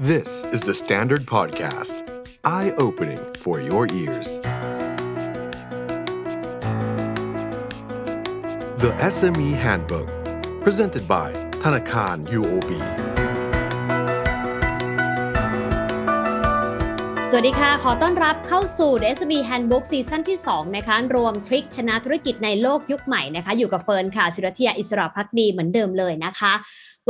[0.00, 2.02] This is the Standard Podcast.
[2.42, 4.40] Eye opening for your ears.
[8.82, 10.08] The SME Handbook.
[10.64, 11.30] Presented by
[11.62, 12.70] Thanakan UOB.
[17.30, 26.52] สวัสดีค่ะ ขอต้อนรับเข้าสู่ The SB Handbook ซีซั่นที่ 2 นะคะ รวมทริคชนะธุรกิจในโลกยุคใหม่นะคะ อยู่กับเฟิร์นค่ะศิรัทยาอิสระพักดีเหมือนเดิมเลยนะคะ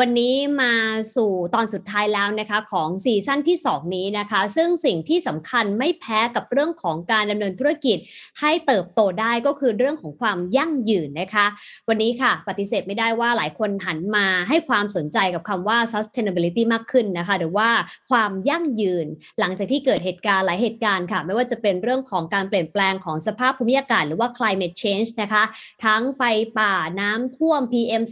[0.00, 0.74] วันนี้มา
[1.16, 7.99] สู่ตอนสุดท้ายแล้วนะคะของซีซั่นที่ 2 นี้นะคะ ซึ่งสิ่งที่สำคัญไม่แพ้กับเรื่องของการดำเนินธุรกิจ
[8.40, 11.46] ให้เติบโตได้ก็คือเรื่องของความยั่งยืนนะคะ
[11.88, 17.68] วันนี้ค่ะปฏิเสธไม่ได้ว่าหลายคนหันมาให้ความสนใจกับคำว่า sustainability มากขึ้นนะคะ หรือว่า
[18.11, 19.07] ความยั่งยืน
[19.40, 25.43] หลังจากที่เกิดเหตุการณ์หลายเหตุการณ์ค่ะ ไม่ว่าจะเป็นเรื่องของการเปลี่ยนแปลงของสภาพภูมิอากาศหรือว่า climate change นะคะ
[25.85, 26.22] ทั้งไฟ
[26.58, 28.02] ป่าน้ำท่วม PM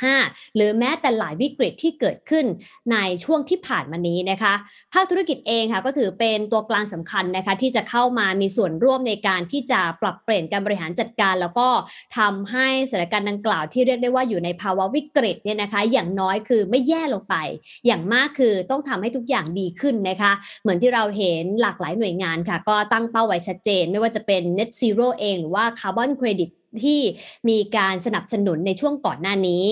[0.00, 2.46] 2.5 หรือแม้แต่ลายวิกฤตที่เกิดขึ้น
[2.92, 4.54] ในช่วงที่ผ่านมานี้นะคะ
[4.92, 11.68] ภาคธุรกิจเองค่ะก็ถือเป็นตัวกลางสำคัญนะคะที่จะเข้ามามีส่วนร่วมในการที่จะปรับเปลี่ยนการบริหารจัดการ แล้วก็
[12.18, 17.34] ทำให้สถานการณ์ดังกล่าวที่เรียกได้ว่าอยู่ในภาวะวิกฤตเนี่ยนะคะ อย่างน้อยคือไม่แย่ลงไป
[17.86, 26.50] อย่างมากคือต้องทำให้ทุกอย่างดีขึ้นนะคะ เหมือนที่เราเห็นหลากหลายหน่วยงานค่ะ ก็ตั้งเป้าไว้ชัดเจน ไม่ว่าจะเป็น net zero เองหรือว่า carbon credit
[26.84, 27.00] ที่
[27.48, 29.64] มีการสนับสนุนในช่วงก่อนหน้านี้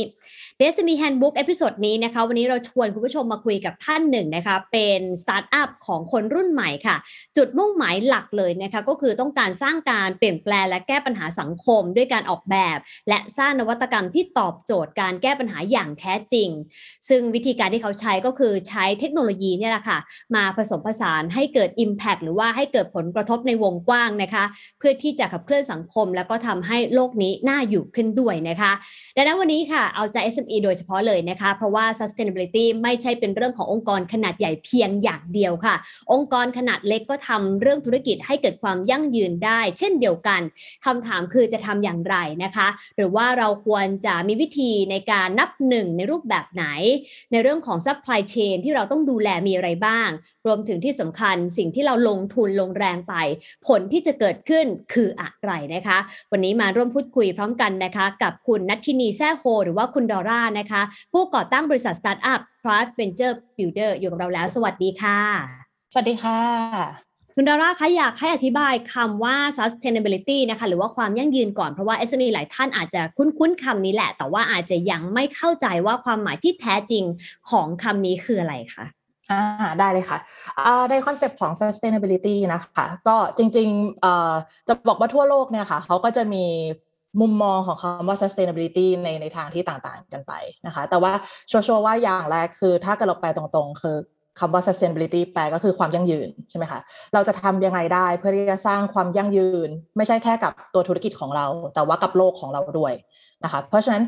[0.63, 6.97] d e s m e Handbook เอพิโซดนี้นะคะวันนี้เราชวนคุณผู้ชมมาคุยกับท่านหนึ่งนะคะเป็นสตาร์ทอัพของคนรุ่นใหม่ค่ะ
[7.37, 16.49] จุดมุ่งหมายหลักเลยนะคะก็คือต้องการสร้างการเปลี่ยนแปลงและแก้ปัญหาสังคม ด้วยการออกแบบ และสร้างนวัตกรรมที่ตอบโจทย์การแก้ปัญหาอย่างแท้จริง
[17.09, 19.99] ซึ่งวิธีการที่เขาใช้ก็คือใช้เทคโนโลยีเนี่ยแหละค่ะ
[20.35, 24.45] มาผสมผสานให้เกิด Impact หรือว่าให้เกิดผลกระทบในวงกว้างนะคะ
[24.79, 28.73] เพื่อที่จะขับเคลื่อนสังคม แล้วก็ทำให้โลกนี้น่าอยู่ขึ้นด้วยนะคะ
[29.17, 35.75] ดังนั้นวันนี้ค่ะเอาใจ SME โดยเฉพาะเลยนะคะ เพราะว่า sustainability ไม่ใช่เป็นเรื่องขององค์กรขนาดใหญ่เพียงอย่างเดียวค่ะ
[36.13, 40.41] องค์กรขนาดเล็กก็ทำเรื่องธุรกิจให้เกิดความยั่งยืนได้ เช่นเดียวกัน
[40.87, 46.65] คำถามคือจะทำอย่างไรนะคะ หรือว่าเราควรจะมีวิธีในการนับหนึ่งในรูปแบบไหน
[47.33, 50.09] ในเรื่องของ supply chain ที่เราต้องดูแลมีอะไรบ้าง
[50.47, 53.15] รวมถึงที่สำคัญสิ่งที่เราลงทุนลงแรงไป
[53.67, 55.99] ผลที่จะเกิดขึ้นคืออะไรนะคะ
[56.33, 60.83] วันนี้มาร่วมพูดคุยพร้อมกันนะคะ กับคุณนัททินีแซ่โฮหรือว่าคุณดอร่านะคะ
[61.13, 65.21] ผู้ก่อตั้งบริษัทสตาร์ทอัพ Thrive Venture Builder อยู่กับเราแล้ว สวัสดีค่ะ
[65.93, 66.41] สวัสดีค่ะ
[67.37, 77.05] คุณดอร่าคะอยากให้อธิบายคำว่า sustainability นะคะ หรือว่าความยั่งยืนก่อนเพราะว่า SME หลายท่านอาจจะคุ้นๆคำนี้แหละ แต่ว่าอาจจะยังไม่เข้าใจว่าความหมายที่แท้จริง
[77.51, 78.85] ของคำนี้คืออะไรคะ
[79.31, 79.43] อ่า
[79.79, 80.19] ได้เลยค่ะ
[80.91, 86.45] ใน concept ของ sustainability นะคะ ก็จริงๆจะบอกว่าทั่วโลกเนี่ยค่ะเขาก็จะมี
[87.21, 90.33] มุมมองของคำว่า sustainability ในในทางที่ต่างๆกันไป
[90.67, 91.13] นะคะ แต่ว่า
[91.51, 93.97] ชัวร์ว่าอย่างแรกคือถ้าเกิดเราไปตรงๆ คือ
[94.41, 96.81] คำว่า sustainability แปลก็คือความยั่งยืนใช่ไหมคะ
[97.15, 102.93] เราจะทำยังไงได้เพื่อที่จะสร้างความยั่งยืน ไม่ใช่แค่กับตัวธุรกิจของเรา แต่ว่ากับโลกของเราด้วย
[103.45, 104.05] นะคะเพราะฉะนั้น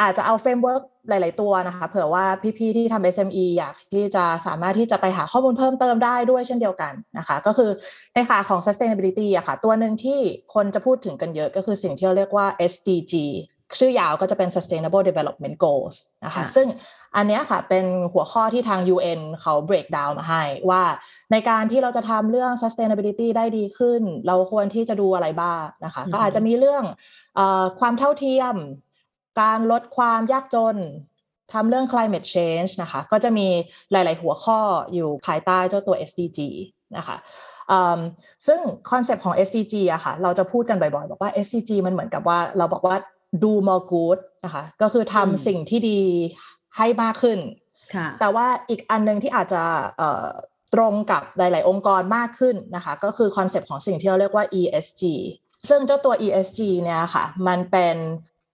[0.00, 2.24] อาจจะเอา framework หลาย ๆ ตัวนะคะ เผื่อว่า
[2.58, 7.70] พี่ ๆ ที่ทำ SME อยากที่จะสามารถที่จะไปหาข้อมูลเพิ่มเติมได้ด้วยเช่นเดียวกันนะคะ ก็คือ
[8.14, 10.20] ในขาของ sustainability อะค่ะ ตัวหนึ่งที่
[10.54, 13.14] คนจะพูดถึงกันเยอะก็คือสิ่งที่เราเรียกว่า SDG
[13.78, 16.66] ชื่อยาวก็จะเป็น sustainable development goals นะคะ ซึ่ง
[17.16, 20.82] อันนี้ค่ะเป็นหัวข้อที่ทาง UN เขา break down มาให้ว่า
[21.32, 26.84] ในการที่เราจะทำเรื่อง sustainability ได้ดีขึ้น เราควรที่จะดูอะไรบ้างนะคะ ก็อาจจะมีเรื่อง
[27.38, 28.54] ความเท่าเทียม
[29.40, 30.76] การลดความยากจน
[31.52, 33.46] ทำเรื่อง climate change นะคะ ก็จะมี
[33.92, 34.60] หลาย ๆ หัวข้อ
[34.94, 36.40] อยู่ภายใต้เจ้าตัว SDG
[36.96, 37.16] นะคะ
[38.46, 38.60] ซึ่ง
[38.90, 42.96] คอนเซปต์ของ SDG อะค่ะ เราจะพูดกันบ่อย ๆ บอกว่า SDG มันเหมือนกับว่าเราบอกว่า
[43.42, 46.00] do more good นะคะ ก็คือทำสิ่งที่ดี
[46.78, 47.38] ให้มากขึ้น
[48.20, 49.62] แต่ว่าอีกอันนึงที่อาจจะ
[50.74, 55.02] ตรงกับหลาย ๆ องค์กรมากขึ้นนะคะ ก็คือ concept ของสิ่งที่เราเรียกว่า ESG
[55.68, 57.96] ซึ่งเจ้าตัว ESG เนี่ยค่ะ มันเป็น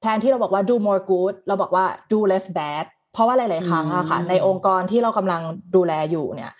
[0.02, 5.42] แทนที่เราบอกว่า do more good เราบอกว่า do less bad เพราะว่าหลาย ๆ ครั้งอะค่ะ ในองค์กรที่เรากำลัง
[5.76, 6.52] ดูแลอยู่เนี่ย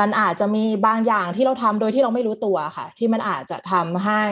[0.00, 4.22] มันอาจจะมีบางอย่างที่เราทำโดยที่เราไม่รู้ตัวค่ะ ที่มันอาจจะทำให้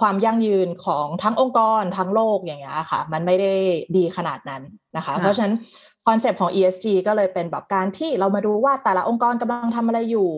[0.00, 3.52] ความยั่งยืนของทั้งองค์กรทั้งโลกอย่างเงี้ยค่ะ มันไม่ได้
[3.96, 4.62] ดีขนาดนั้น
[4.96, 5.54] นะคะ เพราะฉะนั้น
[6.06, 10.30] คอนเซปต์ของ ESG ก็เลยเป็นแบบการที่เรามาดูว่าแต่ละองค์กรกำลังทำอะไรอยู่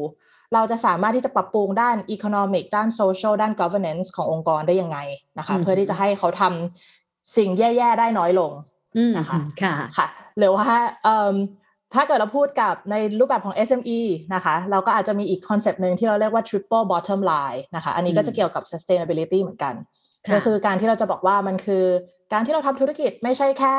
[0.55, 4.99] เราจะสามารถที่จะปรับปรุงด้าน Economic ด้าน Social ด้าน Governance ขององค์กรได้ยังไง
[5.39, 8.53] นะคะ เพื่อที่จะให้เขาทำสิ่งแย่ๆได้น้อยลง
[9.19, 10.07] นะคะค่ะค่ะ
[10.39, 10.67] หรือว่า
[11.95, 14.01] ถ้าเกิดเราพูดกับในรูปแบบของ SME
[14.35, 19.75] นะคะ เราก็อาจจะมีอีกคอนเซปต์หนึ่งที่เราเรียกว่า triple bottom line นะคะ อันนี้ก็จะเกี่ยวกับ sustainability เหมือนกัน
[20.35, 21.85] ก็คือการที่เราจะบอกว่ามันคือ
[22.33, 23.75] การที่เราทำธุรกิจไม่ใช่แค่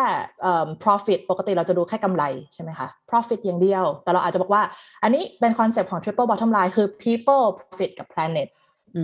[0.84, 2.24] profit ปกติเราจะดูแค่กำไร
[2.54, 4.64] ใช่ไหมคะ profit อย่างเดียว แต่เราอาจจะบอกว่า
[5.04, 8.48] อันนี้เป็นคอนเซปต์ของ triple bottom line คือ people profit กับ planet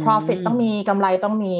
[0.03, 1.57] profit ต้องมีกำไรต้องมี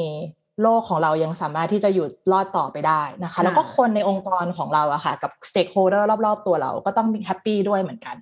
[0.62, 8.16] โลกของเรายังสามารถที่จะอยู่รอดต่อไปได้นะคะ แล้วก็คนในองค์กรของเราอะค่ะ กับ stakeholder รอบๆ ตัวเราก็ต้องมี happy ด้วยเหมือนกัน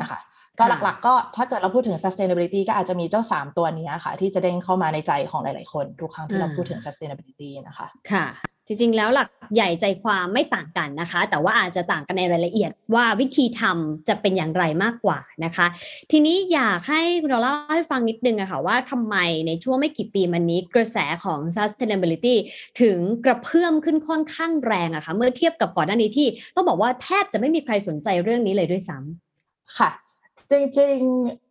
[0.00, 0.20] นะคะ
[0.58, 8.26] ก็หลักๆก็ถ้าเกิดเราพูดถึง sustainability ก็อาจจะมีเจ้า 3 ตัวนี้ค่ะ ที่จะเด้งเข้ามาในใจของหลาย ๆ คน ทุกครั้งที่เราพูดถึง sustainability นะคะ ค่ะ
[8.70, 15.66] จริงๆ แล้วหลักใหญ่ใจความไม่ต่างกันนะคะ แต่ว่าอาจจะต่างกันในรายละเอียดว่าวิธีทำจะเป็นอย่างไรมากกว่านะคะ
[16.10, 22.34] ทีนี้อยากให้คุณเล่าให้ฟังนิดนึงอะค่ะว่าทำไมในช่วงไม่กี่ปีมานี้กระแสของ sustainability
[22.80, 29.90] ถึงกระเพื่อมขึ้นค่อนข้างแรงอะคะ่ะเมื่อเทียบกับก่อนหน้านี้ที่ต้องบอกว่าแทบจะไม่มีใครสนใจเรื่องนี้เลยด้วยซ้ำค่ะ
[30.50, 31.49] จริงๆ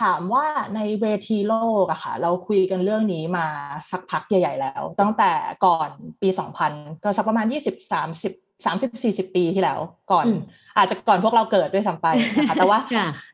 [0.00, 1.54] ถามว่าในเวทีโล
[1.84, 3.46] กอะค่ะ เราคุยกันเรื่องนี้มา
[3.90, 5.32] สักพักใหญ่ ๆ แล้ว ตั้งแต่
[5.64, 5.90] ก่อน
[6.22, 6.28] ปี
[6.66, 9.80] 2000 ก็สักประมาณ 20 30 30 40 ปีที่แล้ว
[10.12, 10.26] ก่อน
[10.76, 12.06] อาจจะก่อนพวกเราเกิดด้วยซ้ำไป
[12.38, 12.80] นะคะแต่ว่า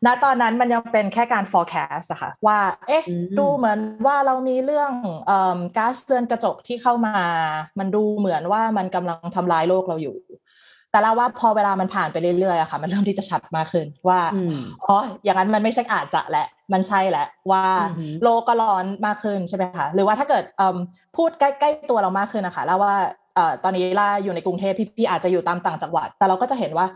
[0.07, 2.59] ณตอนนั้นมันยังเป็นแค่การ forecast อะค่ะว่า
[2.89, 3.03] เอ๊ะ
[3.39, 4.93] ดูเหมือนว่าเรามีเรื่อง
[5.77, 7.17] ก๊าซเรือนกระจกที่เข้ามา
[7.79, 10.17] มันดูเหมือนว่ามันกำลังทำลายโลกเราอยู่
[10.93, 14.21] แต่เราว่าพอเวลามันผ่านไปเรื่อยๆอะค่ะ มันเริ่มที่จะชัดมากขึ้นว่า
[14.87, 17.65] อ๋ออย่างนั้นมันไม่ใช่อาจจะแหละมันใช่แหละว่า
[18.23, 20.45] โลกก็ร้อนมากขึ้นใช่ไหมคะหรือว่าถ้าเกิด
[21.17, 22.95] พูดใกล้ๆตัวเรามากขึ้นนะคะแล้วว่า
[23.63, 26.87] ตอนนี้ล่าอยู่ในกรุงเทพพี่ๆอาจจะอยู่ตามต่างจังหวัด แต่เราก็จะเห็นว่า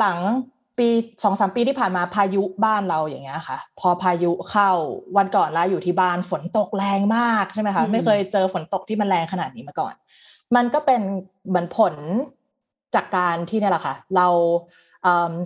[0.00, 0.88] หลังๆปี
[1.24, 4.70] สองสามปีที่ผ่านมาพายุบ้านเราอย่างเงี้ยค่ะ พอพายุเข้า
[5.16, 9.94] วันก่อนล่าอยู่ที่บ้านฝนตกแรงมากใช่ไหมคะไม่เคยเจอฝนตกที่มันแรงขนาดนี้มาก่อน
[10.56, 11.00] มันก็เป็น
[11.48, 11.94] เหมือนผล
[12.94, 14.28] จากการที่เนี่ยแหละค่ะ เรา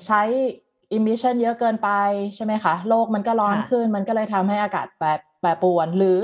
[0.07, 0.23] ใช้
[0.93, 1.91] emission เยอะเกินไป
[2.37, 5.07] ใช่ไหมคะ โลกมันก็ร้อนขึ้น มันก็เลยทำให้อากาศแปร
[5.41, 6.21] แปรปรวน หรือ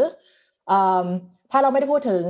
[1.50, 2.24] ถ้าเราไม่ได้พูดถึง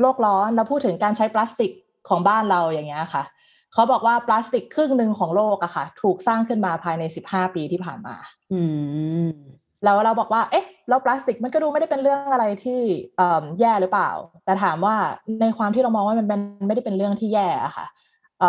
[0.00, 1.70] โลกร้อนเราพูดถึงการใช้พลาสติก
[2.08, 3.24] ของบ้านเราอย่างเงี้ยค่ะ
[3.72, 8.16] เขาบอกว่าพลาสติกครึ่งหนึ่งของโลกอะค่ะ ถูกสร้างขึ้นมาภายในสิบห้าปีที่ผ่านมา
[8.52, 8.60] อื
[9.26, 9.30] ม
[9.84, 12.80] แล้วเราบอกว่า เอ๊ะ แล้วพลาสติกมันก็ดูไม่ได้เป็นเรื่องอะไรที่
[13.60, 14.10] แย่หรือเปล่า
[14.44, 14.96] แต่ถามว่า
[15.40, 17.86] ในความที่เรามองว่ามันเป็นไม่ได้เป็นเรื่องที่แย่อะค่ะ
[18.42, 18.46] อ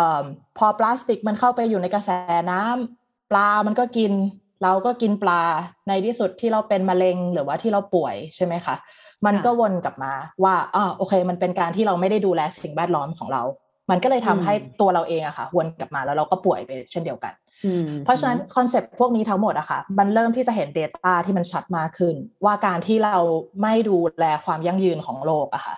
[0.58, 2.10] พอพลาสติกมันเข้าไปอยู่ในกระแส
[2.50, 4.12] น้ำปลามันก็กิน
[4.62, 5.42] เราก็กินปลา
[5.88, 8.74] ในที่สุดที่เราเป็นมะเร็งหรือว่าที่เราป่วยใช่ไหมคะ
[9.26, 10.12] มันก็วนกลับมา
[10.44, 13.42] ว่าอ่าโอเค มันเป็นการที่เราไม่ได้ดูแลสิ่งแวดล้อมของเรา
[13.90, 17.32] มันก็เลยทำให้ตัวเราเองอะค่ะ วนกลับมาแล้วเราก็ป่วยไปเช่นเดียวกัน
[18.04, 22.14] เพราะฉะนั้นคอนเซปต์พวกนี้ทั้งหมดอะค่ะ มันเริ่มที่จะเห็น Data ที่มันชัดมากขึ้น
[22.44, 23.16] ว่าการที่เรา
[23.62, 25.74] ไม่ดูแลความยั่งยืนของโลกอะค่ะ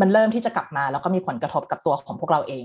[0.00, 2.64] มันเริ่มที่จะกลับมาแล้วก็มีผลกระทบกับตัวของพวกเราเอง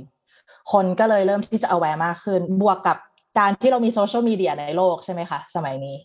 [0.72, 2.98] คนก็เลยเริ่มที่จะ aware มากขึ้น บวกกับ
[3.40, 5.96] การที่เรามีโซเชียลมีเดียในโลกใช่ไหมคะสมัยนี้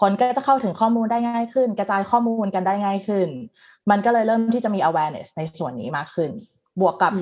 [0.00, 3.28] คนก็จะเข้าถึงข้อมูลได้ง่ายขึ้น กระจายข้อมูลกันได้ง่ายขึ้น
[3.90, 6.30] มันก็เลยเริ่มที่จะมี awareness ในส่วนนี้มากขึ้น
[6.80, 7.12] บวกกับ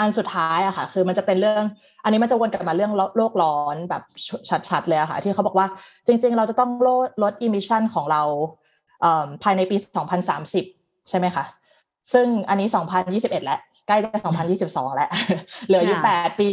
[0.00, 1.64] อันสุดท้ายอะค่ะ คือมันจะเป็นเรื่อง
[2.04, 4.02] อันนี้มันจะวนกลับมาเรื่องโลกร้อนแบบ
[4.68, 5.66] ชัดๆเลยอะค่ะ ที่เขาบอกว่า
[6.06, 8.22] จริง ๆ เราจะต้องลดลด emission ของเรา
[9.42, 9.76] ภายในปี
[10.42, 11.44] 2030 ใช่ไหมคะ
[12.12, 12.68] ซึ่งอันนี้
[13.06, 14.18] 2021 แล้ว ใกล้จะ
[14.58, 15.10] 2022 แล้ว
[15.66, 16.50] เหลืออยู่8ปี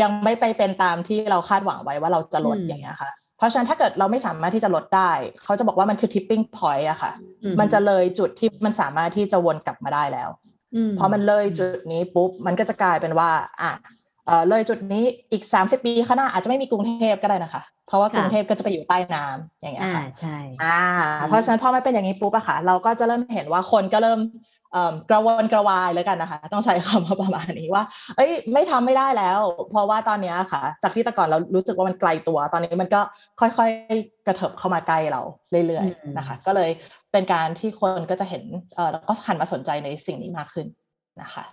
[0.00, 5.12] ยังไม่ไปเป็นตามที่เราคาดหวังไว้ว่าเราจะลดอย่างเงี้ยค่ะ เพราะฉะนั้นถ้าเกิดเราไม่สามารถที่จะลดได้
[5.44, 7.12] เขาจะบอกว่ามันคือ tipping point อะค่ะ
[7.60, 10.28] มันจะเลยจุดที่มันสามารถที่จะวนกลับมาได้แล้ว
[10.98, 13.30] พอมันเลยจุดนี้ปุ๊บ มันก็จะกลายเป็นว่า
[13.62, 13.72] อะ
[14.48, 20.80] เลยจุดนี้อีก 30 ปีข้างหน้าอาจจะไม่มีกรุงเทพก็ได้นะคะ เพราะว่ากรุงเทพก็จะไปอยู่ใต้น้ำอย่างเงี้ยค่ะใช่ อ่า
[21.28, 24.20] เพราะฉะนั้นพอมันเป็นอย่างนี้ปุ๊บอะค่ะ เราก็จะเริ่มเห็นว่าคนก็เริ่ม
[25.10, 27.84] กระวนกระวายแล้วกันนะคะ ต้องใช้คำว่าประมาณนี้ว่า
[28.16, 29.38] เอ้ยไม่ทำไม่ได้แล้ว
[29.70, 33.00] เพราะว่าตอนนี้ค่ะ จากที่แต่ก่อนเรารู้สึกว่ามันไกลตัว ตอนนี้มันก็
[33.40, 35.22] ค่อยๆกระเถิบเข้ามาใกล้เรา
[35.66, 36.70] เรื่อยๆนะคะ ก็เลย
[37.12, 40.66] เป็นการที่คนก็จะเห็นเออแล้วก็หันมาสนใจในสิ่งนี้มากขึ้น
[41.22, 41.44] นะคะ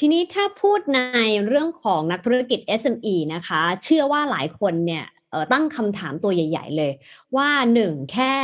[0.00, 1.00] ทีนี้ถ้าพูดใน
[1.46, 5.04] เรื่องของนักธุรกิจ SME นะคะ เชื่อว่าหลายคนเนี่ย
[5.52, 6.92] ตั้งคำถามตัวใหญ่ ๆ เลย
[7.36, 8.34] ว่าหนึ่งแค่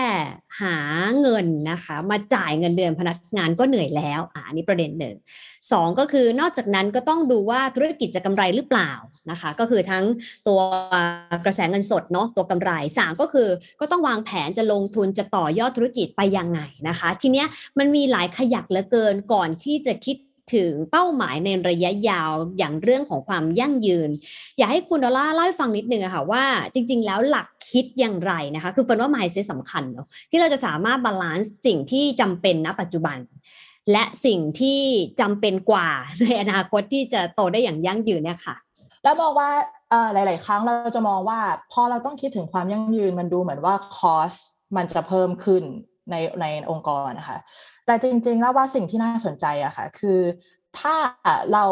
[0.61, 0.77] หา
[1.21, 5.17] เงินนะคะมาจ่ายเงินเดือนพนักงานก็เหนื่อยแล้วอ่านี่ประเด็นหนึ่ง
[5.73, 8.93] สองก็คือนอกจากนั้นก็ต้องดูว่าธุรกิจจะกำไรหรือเปล่า
[9.31, 10.05] นะคะ ก็คือทั้ง
[10.49, 10.61] ตัว
[11.45, 13.49] กระแสเงินสดเนาะตัวกำไรสามก็คือ
[13.81, 17.47] ก็ต้องวางแผนจะลงทุนจะต่อยอดธุรกิจไปยังไงนะคะ ทีเนี้ย
[17.79, 20.17] มันมีหลายขยักเหลือเกินก่อนที่จะคิด
[20.55, 24.11] ถึงเป้าหมายในระยะยาวอย่างเรื่องของความยั่งยืน
[24.59, 26.45] อยากให้คุณดอร่าเล่าให้ฟังนิดนึงอะค่ะว่า
[26.75, 33.19] จริง ๆ แล้วหลักคิดอย่างไรนะคะ คือ feel ว่า mindset สำคัญเนาะที่เราจะสามารถ balance สิ่งที่จำเป็นณปัจจุบัน
[33.93, 34.81] และสิ่งที่
[35.21, 35.89] จำเป็นกว่า
[36.23, 38.57] ในอนาคตที่จะโตได้อย่างยั่งยืนเนี่ยค่ะ
[39.05, 39.49] แล้วมองว่า
[40.13, 41.39] หลาย ๆ ครั้งเราจะมองว่า
[41.73, 44.33] พอเราต้องคิดถึงความยั่งยืนมันดูเหมือนว่าคอส
[44.77, 45.63] มันจะเพิ่มขึ้น
[46.11, 47.39] ในในองค์กรนะคะ
[47.87, 50.21] แต่จริงๆแล้วว่าสิ่งที่น่าสนใจอะค่ะ คือ
[50.79, 50.95] ถ้า
[51.53, 51.67] เรา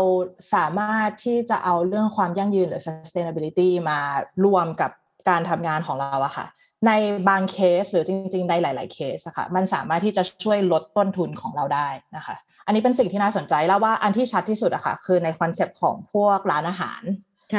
[0.54, 3.98] สามารถที่จะเอาเรื่องความยั่งยืนหรือ sustainability มา
[4.44, 4.90] รวมกับ
[5.28, 6.46] การทำงานของเราอะค่ะ
[6.86, 6.92] ใน
[7.28, 12.36] บางเคสหรือจริง ๆ ในหลาย ๆ เคสอะค่ะ มันสามารถที่จะช่วยลดต้นทุนของเราได้นะคะ
[12.66, 17.02] อันนี้เป็นสิ่งที่น่าสนใจแล้วว่าอันที่ชัดที่สุดอะค่ะ คือใน concept ของพวกร้านอาหาร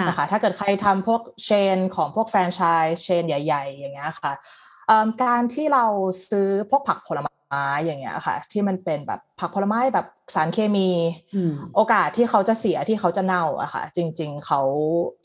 [0.08, 4.32] นะคะถ้าเกิดใครทำพวก chain ของพวกแฟรนไชส์ chain ใหญ่ ๆ อย่างเงี้ยค่ะ
[5.24, 5.86] การที่เรา
[6.30, 10.90] ซื้อพวกผักผลไม้ ม้อย่างเงี้ยค่ะ ที่มันเป็นแบบผักผลไม้แบบสารเคมี
[11.76, 14.62] โอกาสที่เขาจะเสียที่เขาจะเน่าอะค่ะ จริง ๆ เขา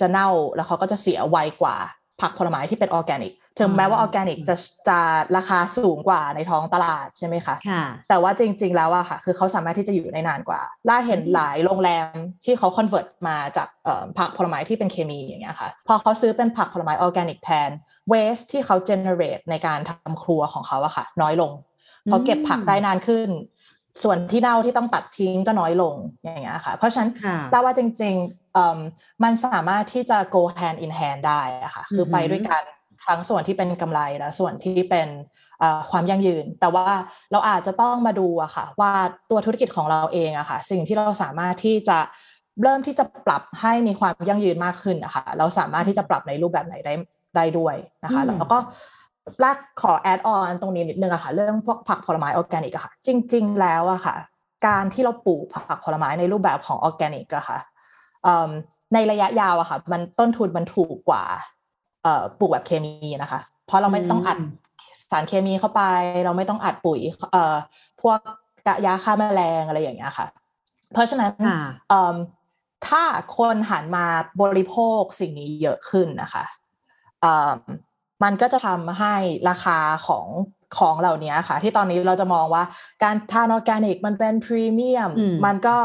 [0.00, 1.76] จะเน่าแล้วเขาก็จะเสียไวกว่า
[2.22, 4.56] ผักผลไม้ที่เป็นออร์แกนิกถึงแม้ว่าออร์แกนิกจะ
[4.88, 4.98] จะ
[5.36, 7.56] ราคาสูงกว่าในท้องตลาดใช่ไหมคะ
[8.08, 13.68] แต่ว่าจริง ๆ แล้วอะค่ะ คือเขาสามารถที่จะอยู่ในนานกว่า ร่าเห็นหลายโรงแรมที่เขา convert มาจาก
[14.18, 17.70] ผักผลไม้ที่เป็นเคมีอย่างเงี้ยค่ะ พอเขาซื้อเป็นผักผลไม้ออร์แกนิกแทน
[18.08, 21.52] waste ที่เขา generate ในการทำครัวของเขาอะค่ะ น้อยลง
[22.08, 23.28] เขาเก็บผักได้นานขึ้น
[24.02, 27.10] ส่วนที่เน่าที่ต้องตัดทิ้งก็น้อยลงอย่างเงี้ยค่ะ เพราะฉะนั้น
[27.50, 32.62] แปลว่าจริงๆมันสามารถที่จะ go hand in hand ได้อะค่ะคือไปด้วยกัน
[33.06, 35.08] ทั้งส่วนที่เป็นกำไรและส่วนที่เป็น
[35.90, 36.88] ความยั่งยืน แต่ว่า
[37.32, 38.92] เราอาจจะต้องมาดูอะค่ะ ว่า
[39.30, 41.98] ตัวธุรกิจของเราเองอะค่ะ สิ่งที่เราสามารถที่จะ
[42.62, 46.94] เริ่มที่จะปรับให้มีความยั่งยืนมากขึ้นนะคะ เราสามารถที่จะปรับในรูปแบบไหนได้
[47.36, 48.58] ได้ด้วยนะคะ แล้วก็
[49.44, 54.16] ร่าขอ add on ตรงนี้นิดนึงอะค่ะ เรื่องพวกผักผลไม้ออร์แกนิกอะค่ะ จริง ๆ แล้วอะค่ะ
[54.66, 57.58] การที่เราปลูกผักผลไม้ในรูปแบบของออร์แกนิกอะค่ะ
[58.94, 61.24] ในระยะยาวอะค่ะ มันต้นทุนมันถูกกว่า
[62.38, 64.38] ปลูกแบบเคมีนะคะ เพราะเราไม่ต้องอัด
[65.10, 65.82] สารเคมีเข้าไป
[66.24, 67.00] เราไม่ต้องอัดปุ๋ย
[67.32, 67.56] เอ่อ
[68.02, 68.18] พวก
[68.66, 70.26] กะยาฆ่าแมลงอะไรอย่างเงี้ยค่ะ
[70.92, 71.32] เพราะฉะนั้น
[72.86, 73.02] ถ้า
[73.36, 74.06] คนหันมา
[74.42, 76.44] บริโภคสิ่งนี้เยอะขึ้นนะคะ
[78.24, 79.14] มันก็จะทำให้
[79.48, 80.26] ราคาของ
[80.78, 82.62] ของเหล่านี้ค่ะ ที่ตอนนี้เราจะมองว่า
[83.04, 85.10] การทานออร์แกนิกมันเป็นพรีเมียม
[85.46, 85.76] มันก็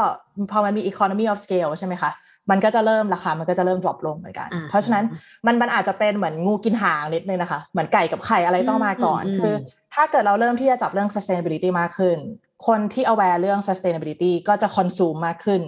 [0.50, 2.10] พอมันมี economy of scale ใช่ไหมคะ
[2.50, 5.04] มันก็จะเริ่มราคา มันก็จะเริ่ม drop ลงเหมือนกัน เพราะฉะนั้น
[5.46, 9.54] มันมันอาจจะเป็นเหมือนงูกินหางนิดนึงนะคะ เหมือนไก่กับไข่อะไรต้องมาก่อน คือ
[9.94, 12.18] ถ้าเกิดเราเริ่มที่จะจับเรื่อง sustainability มากขึ้น
[12.66, 15.62] คนที่ aware เรื่อง sustainability ก็จะ consume มากขึ้น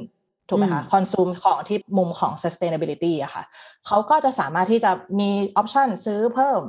[0.49, 3.45] ถูกไหมคะ consume ของที่มุมของ sustainability อะค่ะ
[3.87, 6.61] เขาก็จะสามารถที่จะมี option ซื้อเพิ่ม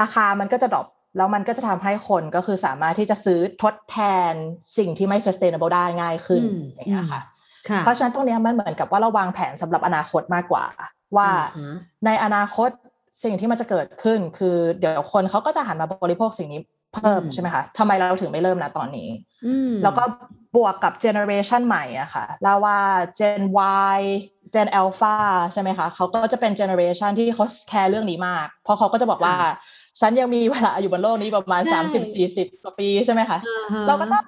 [0.00, 0.86] ราคามันก็จะ drop
[1.16, 3.98] แล้วมันก็จะทำให้คนก็คือสามารถที่จะซื้อทดแท
[4.30, 4.32] น
[4.78, 6.42] สิ่งที่ไม่ sustainable ได้ง่ายขึ้น
[6.74, 7.22] อย่างเงี้ยค่ะ
[7.80, 10.64] เพราะฉะนั้นตรงนี้มันเหมือนกับว่าเราวางแผนสำหรับอนาคตมากกว่า
[11.16, 11.28] ว่า
[12.06, 12.70] ในอนาคต
[13.24, 16.60] สิ่งที่มันจะเกิดขึ้น คือเดี๋ยวคนเขาก็จะหันมาบริโภคสิ่งนี้
[16.94, 19.08] เพิ่มใช่ไหมคะทำไมเราถึงไม่เริ่มนะตอนนี้
[19.82, 20.04] แล้วก็
[20.56, 22.78] บวกกับเจเนอเรชันใหม่อะค่ะแล้วว่า
[23.18, 23.40] Gen
[23.96, 24.00] Y
[24.54, 25.16] Gen Alpha
[25.52, 29.34] ใช่ไหมคะเขาก็จะเป็นเจเนอเรชันที่เขาแคร์เรื่องนี้มาก เพราะเขาก็จะบอกว่า
[30.00, 31.62] ฉันยังมีเวลาอยู่บนโลกนี้ประมาณ
[32.12, 33.38] 30-40กว่าปีใช่ไหมคะ
[33.88, 34.24] เราก็ต้อง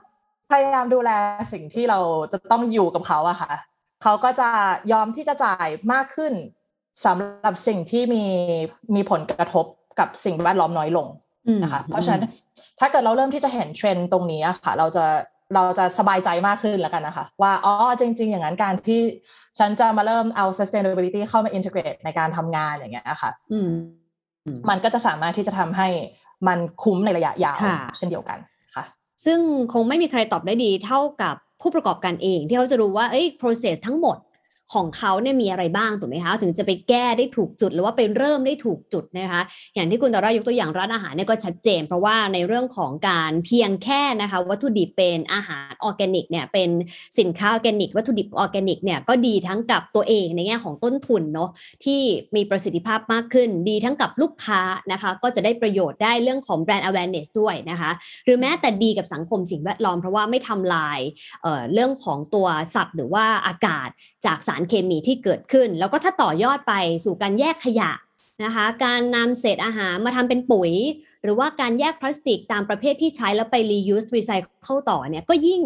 [0.53, 1.11] พยายามดูแล
[1.53, 1.99] สิ่งที่เรา
[2.33, 3.53] จะต้องอยู่กับเขาอะค่ะ
[4.03, 4.49] เขาก็จะ
[4.93, 6.33] ยอมที่จะจ่ายมากขึ้น
[7.05, 8.25] สำหรับสิ่งที่มี
[8.95, 9.67] มีผลกระทบ
[9.99, 11.07] กับสิ่งแวดล้อมน้อยลง
[11.63, 12.23] นะคะ เพราะฉะนั้น
[12.81, 15.05] ถ้าเกิดเราเริ่มที่จะเห็นเทรนด์ตรงนี้อะค่ะ เราจะ
[15.55, 19.01] เราจะสบายใจมากขึ้นแล้วกันนะคะ ว่าอ๋อจริง ๆ อย่างนั้นการที่
[19.59, 23.31] ฉันจะมาเริ่มเอา sustainability เข้ามา integrate ในการทำงานอย่างเงี้ยค่ะ
[24.69, 25.89] มันก็จะสามารถที่จะทำให้
[26.49, 27.57] มันคุ้มในระยะยาว
[27.97, 28.39] เช่นเดียวกัน
[28.75, 28.85] ค่ะ
[29.25, 29.39] ซึ่ง
[29.73, 34.17] คงไม่มีใครตอบได้ดีเท่ากับผู้ประกอบการเอง ที่เขาจะรู้ว่าเอ้ย process ทั้งหมด
[34.75, 39.41] ของเขาเนี่ยมีอะไรบ้างถูกไหมคะถึงจะไปแก้ได้ถูกจุดหรือว่าไปเริ่มได้ถูกจุดนะคะ
[39.75, 46.71] อย่างที่คุณตอรายกตัวอย่างร้านอาหารเนี่ยก็ชัดเจน เพราะว่าในเรื่องของการเพียงแค่นะคะวัตถุดิบเป็นอาหารออร์แกนิกเนี่ยเป็น
[47.19, 51.51] สินค้าออร์แกนิก วัตถุดิบออร์แกนิกเนี่ยก็ดีทั้งกับตัวเองในแง่ของต้นทุนเนาะ
[51.85, 52.01] ที่
[52.37, 54.61] มีประสิทธิภาพมากขึ้น ดีทั้งกับลูกค้า
[54.93, 57.91] นะคะก็จะได้ประโยชน์ได้เรื่องของแบรนด์ awareness ด้วยนะคะ
[58.25, 61.01] หรือแม้แต่ดีกับสังคมสิ่งแวดล้อมเพราะว่าไม่ทำลาย
[61.43, 63.89] เรื่องของตัวสัตว์หรือว่าอากาศ
[64.27, 67.91] จากสารเคมีที่เกิดขึ้น แล้วก็ถ้าต่อยอดไปสู่การแยกขยะ
[68.45, 70.73] นะคะ การนำเศษอาหารมาทำเป็นปุ๋ย
[71.23, 75.63] หรือว่าการแยกพลาสติกตามประเภทที่ใช้แล้วไป reuse recycle ต่อเนี่ยก็ยิ่ง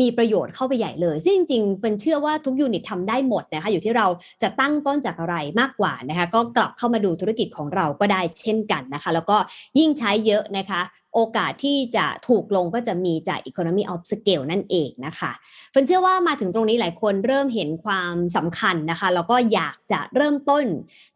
[0.00, 4.06] มีประโยชน์เข้าไปใหญ่เลย ซึ่งจริงๆเฟินเชื่อว่าทุก unit ทำได้หมดนะคะอยู่ที่เรา
[4.42, 9.36] จะตั้งต้นจากอะไรมากกว่านะคะก็กลับเข้ามาดูธุรกิจของเราก็ได้เช่นกันนะคะ แล้วก็
[9.78, 10.82] ยิ่งใช้เยอะนะคะ
[11.18, 15.32] โอกาสที่จะถูกลงก็จะมีจาก economy of scale นั่นเองนะคะ
[15.70, 20.64] เฟินเชื่อว่ามาถึงตรงนี้หลายคนเริ่มเห็นความสำคัญนะคะแล้วก็อยากจะเริ่มต้น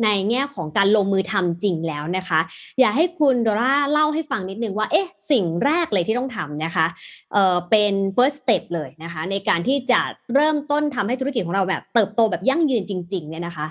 [0.04, 2.40] ในแง่ของการลงมือทำจริงแล้วนะคะ
[2.80, 6.86] อยากให้คุณดอร่าเล่าให้ฟังนิดนึงว่า เอ๊ะ สิ่งแรกเลยที่ต้องทำนะคะ
[7.32, 10.00] เอ่อเป็น first step เลยนะคะ ในการที่จะ
[10.34, 13.66] เริ่มต้นทำให้ธุรกิจของเราแบบเติบโตแบบยั่งยืนจริง ๆ เนี่ยนะคะ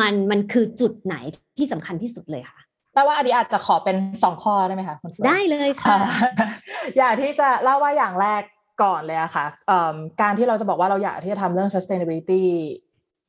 [0.00, 1.16] มันมันคือจุดไหน
[1.58, 2.60] ที่สำคัญที่สุดเลยค่ะ
[2.94, 5.96] แต่ว่าอันนี้อาจจะขอเป็นสองข้อได้ไหมคะคุณได้เลยค่ะ
[6.98, 8.42] อยากที่จะเล่าว่าอย่างแรก
[8.82, 9.46] ก่อนเลยอะค่ะ
[10.22, 12.42] การที่เราจะบอกว่าเราอยากที่จะทำเรื่อง sustainability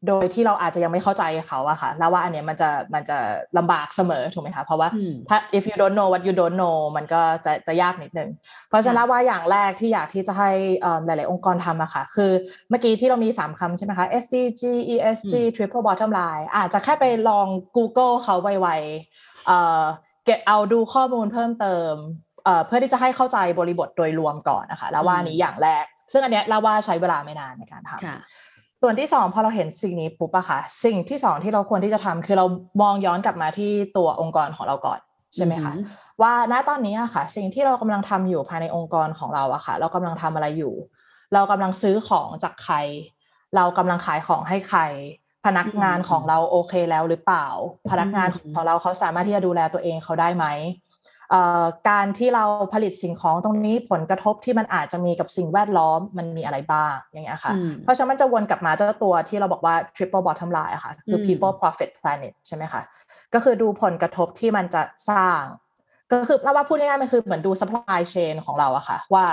[0.07, 3.17] โดยที่เราอาจจะยังไม่เข้าใจเขาอะค่ะ แล้วว่าอันเนี้ยมันจะมันจะ
[3.57, 4.89] ลำบากเสมอถูกไหมคะ เพราะว่า
[5.29, 8.29] ถ้า if you don't know what you don't know มันก็จะจะยากนิดนึง
[8.69, 10.51] เพราะฉะนั้นว่าอย่างแรกที่อยากที่จะให้
[11.05, 12.31] หลาย ๆ องค์กรทำอะค่ะ คือ
[12.69, 17.47] เมื่อกี้ที่เรามี 3คำใช่ไหมคะ SDG ESG triple bottom line อาจจะแค่ไปลอง
[17.77, 19.83] Google เขาไวๆเอ่อ
[20.25, 21.93] เก็บเอาดูข้อมูลเพิ่มเติม
[22.67, 28.05] เพื่อที่จะให้เข้าใจบริบทโดยรวมก่อนนะคะ แล้วว่านี้อย่างแรก ซึ่งอันเนี้ยเราว่าใช้เวลาไม่นานในการทำ
[28.87, 32.45] ส่วนที่สองพอเราเห็นสิ่งนี้ปุ๊บอะค่ะ สิ่งที่สองที่เราควรที่จะทำคือเรา
[32.81, 34.99] มองย้อนกลับมาที่ตัวองค์กรของเราก่อน
[35.35, 35.73] ใช่ไหมคะ
[36.21, 40.73] ว่าณตอนนี้อะค่ะ สิ่งที่เรากำลังทำอยู่ภายในองค์กรของเราอะค่ะ เรากำลังทำอะไรอยู่
[41.33, 42.75] เรากำลังซื้อของจากใคร
[43.55, 44.81] เรากำลังขายของให้ใคร
[45.45, 47.47] พนักงานของเราโอเคแล้วหรือเปล่า
[47.91, 50.45] พนักงานของเราเขาสามารถที่จะดูแลตัวเองเขาได้ไหม
[51.89, 62.81] การที่เราผลิตสิ่งของตรงนี้ผลกระทบที่มันอาจจะมีกับสิ่งแวดล้อมมันมีอะไรบ้างอย่างเงี้ยค่ะ เพราะฉะนั้นมันจะวนกลับมาเจ้าตัวที่เราบอกว่า triple bottom line อะค่ะ คือ people profit planet ใช่ไหมคะ
[63.33, 65.41] ก็คือดูผลกระทบที่มันจะสร้าง
[66.11, 69.25] ก็คือเราว่าพูดง่ายๆมันคือเหมือนดู supply chain ของเราอะค่ะ ว่า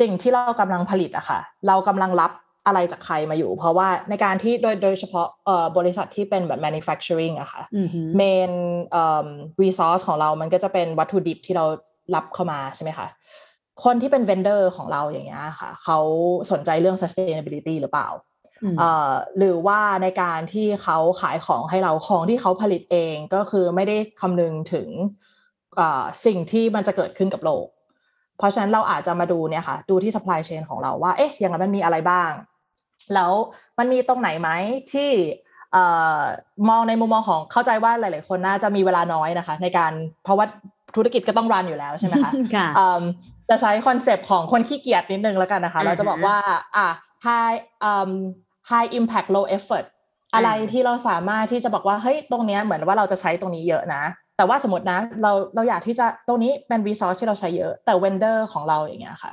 [0.00, 2.32] สิ่งที่เรากำลังผลิตอะค่ะ เรากำลังรับ
[2.66, 7.62] อะไรจากใครมาอยู่ เพราะว่าในการที่โดยโดยเฉพาะเอ่อบริษัทที่เป็นแบบ manufacturing อะค่ะ
[8.20, 8.50] main
[8.92, 9.28] เอ่อ
[9.62, 11.64] resource ของเรามันก็จะเป็นวัตถุดิบที่เรา
[12.14, 13.06] รับเข้ามาใช่ไหมคะ
[13.84, 15.98] คนที่เป็น vendor ของเราอย่างเงี้ยค่ะเขา
[16.50, 18.08] สนใจเรื่อง sustainability หรือเปล่า
[18.78, 24.88] เอ่อหรือว่าในการที่เขาขายของให้เราของที่เขาผลิตเองก็คือไม่ได้คำนึงถึง
[26.26, 27.66] สิ่งที่มันจะเกิดขึ้นกับโลก
[28.38, 32.30] เพราะฉะนั้นเราอาจจะมาดูเนี่ยค่ะ ดูที่ supply chain ของเราว่า เอ๊ะอย่างนั้นมันมีอะไรบ้าง
[33.14, 33.32] แล้ว
[33.78, 34.50] มันมีตรงไหนไหม
[34.92, 35.10] ที่
[36.68, 39.92] มองในมุมมองของเข้าใจว่าหลาย ๆ คนน่าจะมีเวลาน้อยนะคะ ในการ
[40.24, 40.46] เพราะว่า
[40.96, 42.30] ธุรกิจก็ต้อง run อยู่แล้วใช่ไหมคะ
[43.48, 46.36] จะใช้คอนเซปต์ของคนขี้เกียจนิดนึงแล้วกันนะคะ เราจะบอกว่า
[46.76, 46.88] อะ
[47.26, 47.58] high
[47.90, 48.10] um,
[48.70, 49.86] high impact low effort
[50.34, 54.02] อะไรที่เราสามารถที่จะบอกว่าเฮ้ยตรงเนี้ยเหมือนว่าเราจะใช้ตรงนี้เยอะนะ
[54.36, 59.32] แต่ว่าสมมตินะเราเราอยากที่จะตรงนี้เป็น resource ที่เราใช้เยอะ แต่ vendor ของเราอย่างเงี้ยค่ะ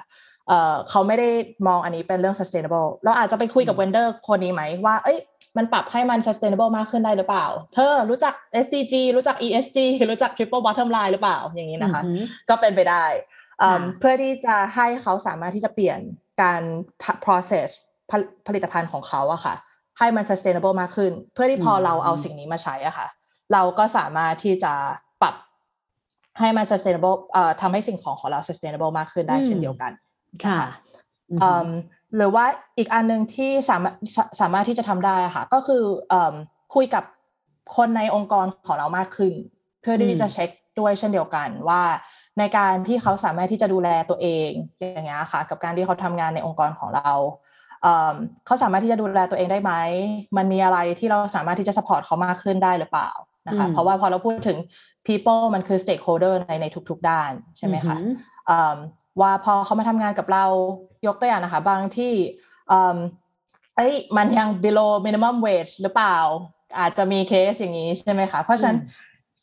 [0.90, 1.30] เขาไม่ได้
[1.68, 5.18] มองอันนี้เป็นเรื่อง sustainable เราอาจจะไปคุยกับเวนเดอร์คนนี้ไหมว่า เอ้ย
[5.58, 8.34] มันปรับให้มัน sustainable มากขึ้นได้หรือเปล่า เธอรู้จัก
[8.66, 9.78] SDG รู้จัก ESG
[10.12, 12.02] รู้จัก triple bottom line หรือเปล่า อย่างนี้นะคะ
[12.50, 13.06] ก็เป็นไปได้
[14.00, 16.00] เพื่อที่จะให้เขาสามารถที่จะเปลี่ยน
[16.42, 16.62] การ
[17.26, 17.70] process
[18.48, 19.56] ผลิตภัณฑ์ของเขาอะค่ะ
[20.00, 23.08] ให้มัน sustainable มากขึ้น เพื่อที่พอเราเอาสิ่งนี้มาใช้อะค่ะ
[23.54, 24.74] เราก็สามารถที่จะ
[25.22, 25.36] ปรับ
[26.40, 29.92] ให้มัน sustainable เอ่อทำให้สิ่งของของเรา sustainable มากขึ้นได้เช่นเดียวกัน
[30.46, 30.62] ค่ะ
[32.16, 32.46] หรือว่า
[32.78, 33.96] อีกอันหนึ่งที่สามารถ
[34.42, 35.84] สามารถที่จะทำได้ค่ะ ก็คือ
[36.76, 37.04] คุยกับ
[37.76, 39.34] คนในองค์กรของเรามากขึ้น
[39.82, 41.82] เพื่อที่จะเช็คด้วยเช่นเดียวกันว่า
[42.40, 47.12] ในการที่เขาสามารถที่จะดูแลตัวเองอย่างเงี้ยค่ะ กับการที่เขาทำงานในองค์กรของเรา
[48.46, 49.74] เขาสามารถที่จะดูแลตัวเองได้ไหม
[50.38, 53.12] มันมีอะไรที่เราสามารถที่จะสปอร์ตเขามากขึ้นได้หรือเปล่า
[53.48, 54.58] นะคะ เพราะว่าพอเราพูดถึง
[55.08, 57.98] people มันคือ stakeholder ในในทุก ๆ ด้านใช่ไหมคะ
[59.22, 60.46] ว่าพอเขามาทำงานกับเรา
[61.08, 62.14] ยกตัวอย่างนะคะ บางที่
[63.76, 66.18] เอ้ยมันยัง below minimum wage หรือเปล่า
[66.80, 68.80] อาจจะมีเคสอย่างนี้ใช่ไหมคะเพราะฉะนั้น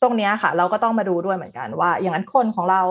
[0.01, 2.81] ตรงนี้ค่ะ เราก็ต้องมาดูด้วยเหมือนกันว่า อย่างนั้นคนของเรา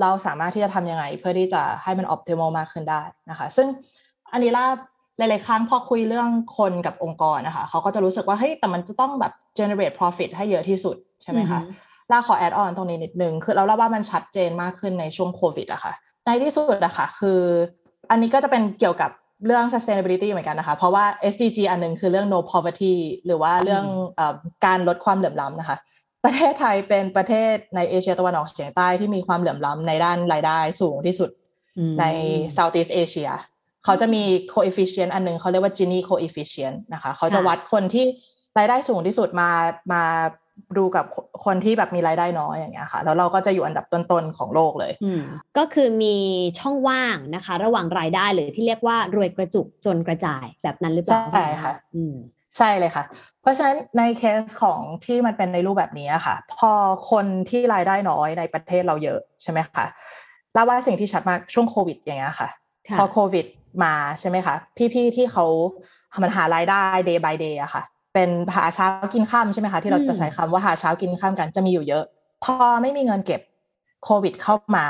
[0.00, 3.66] เราสามารถที่จะทำยังไง เพื่อที่จะให้มัน optimal มากขึ้นได้นะคะ ซึ่ง
[4.32, 4.66] อันนี้ล่า
[5.18, 6.28] หลายๆครั้งพอคุยเรื่อง
[6.58, 11.60] คนกับองค์กรนะคะเขาก็จะรู้สึกว่าเฮ้ยแต่มันจะต้องแบบ generate profit ให้เยอะที่สุดใช่ไหมคะ
[12.12, 15.92] ล่าขอแอดออนตรงนี้นิดนึงคือเราเล่าว่ามันชัดเจนมากขึ้นในช่วงโควิดอะคะ่ะ
[16.26, 17.40] ในที่สุดอะค่ะคือ
[18.10, 19.10] อันนี้ก็จะเป็นเกี่ยวกับ
[19.46, 22.94] เรื่อง sustainability เหมือนกันนะคะ เพราะว่า SDG อันนึงคือเรื่อง no poverty
[23.26, 23.84] หรือว่าเรื่อง
[24.18, 24.20] อ
[24.64, 25.76] การลดความเหลื่อมล้ำนะคะ
[26.24, 31.30] ประเทศไทยเป็นประเทศในเอเชียตะวันออกเฉียงใต้ที่มีความเหลื่อมล้ำในด้านรายได้สูงที่สุด
[32.00, 32.04] ใน
[32.56, 33.30] Southeast Asia
[33.84, 34.22] เขาจะมี
[34.54, 38.04] coefficient อันนึงเขาเรียกว่า Gini coefficient นะคะ เขาจะวัดคนที่
[38.58, 39.50] รายได้สูงที่สุดมา
[39.92, 40.02] มา
[40.78, 41.04] ดูกับ
[41.44, 44.92] คนที่แบบมีรายได้น้อยอย่างเงี้ยค่ะ แล้วเราก็จะอยู่อันดับต้นๆของโลกเลย
[45.58, 46.16] ก็คือมี
[46.58, 51.72] ช่องว่างนะคะ ระหว่างรายได้หรือที่เรียกว่ารวยกระจุกจนกระจายแบบนั้นหรือเปล่าใช่ค่ะ
[52.58, 53.04] ใช่เลยค่ะ
[53.42, 56.72] เพราะฉะนั้นในเคสของที่มันเป็นในรูปแบบนี้ค่ะ พอ
[57.10, 59.84] คนที่รายได้น้อยในประเทศเราเยอะใช่ไหมคะ
[60.54, 62.48] แล้วว่าสิ่งที่ชัดมากช่วงโควิดอย่างเงี้ยค่ะ
[62.98, 63.46] พอโควิด
[63.84, 64.54] มาใช่ไหมคะ
[64.92, 65.44] พี่ๆที่เขา
[66.22, 67.82] มันหารายได้ day by day อะค่ะ
[68.14, 72.04] เป็นหาเช้ากินข้ามใช่ไหมคะที่เราจะใช้คำว่าหาเช้ากินข้ามกันจะมีอยู่เยอะ
[72.44, 73.40] พอไม่มีเงินเก็บ
[74.04, 74.86] โควิดเข้ามา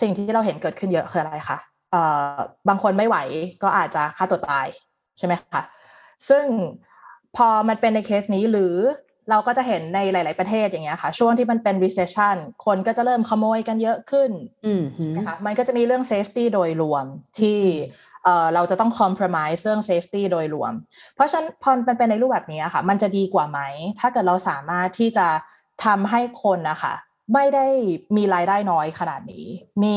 [0.00, 1.58] สิ่งที่เราเห็นเกิดขึ้นเยอะคืออะไรคะ
[1.92, 2.32] เอ่อ
[2.68, 3.16] บางคนไม่ไหว
[3.62, 4.66] ก็อาจจะฆ่าตัวตาย
[5.18, 5.62] ใช่ไหมคะ
[6.28, 6.44] ซึ่ง
[7.36, 8.76] พอมันเป็นในเคสนี้หรือ
[9.30, 12.36] เราก็จะเห็นในหลาย ๆ ประเทศอย่างเงี้ยค่ะ ช่วงที่มันเป็น recession
[12.66, 14.30] คนก็จะเริ่มขโมยกันเยอะขึ้น
[14.66, 17.04] อืมใช่ไหมคะมันก็จะมีเรื่อง safety โดยรวม
[17.38, 17.58] ที่
[18.24, 20.72] เอ่อเราจะต้อง compromise เรื่อง safety โดยรวม
[21.14, 23.60] เพราะฉะนั้นพอมันเป็นในรูปแบบนี้ค่ะ มันจะดีกว่าไหม
[24.00, 25.26] ถ้าเกิดเราสามารถที่จะ
[25.84, 26.94] ทำให้คนนะคะ
[27.34, 27.66] ไม่ได้
[28.16, 29.46] มีรายได้น้อยขนาดนี้
[29.82, 29.96] มี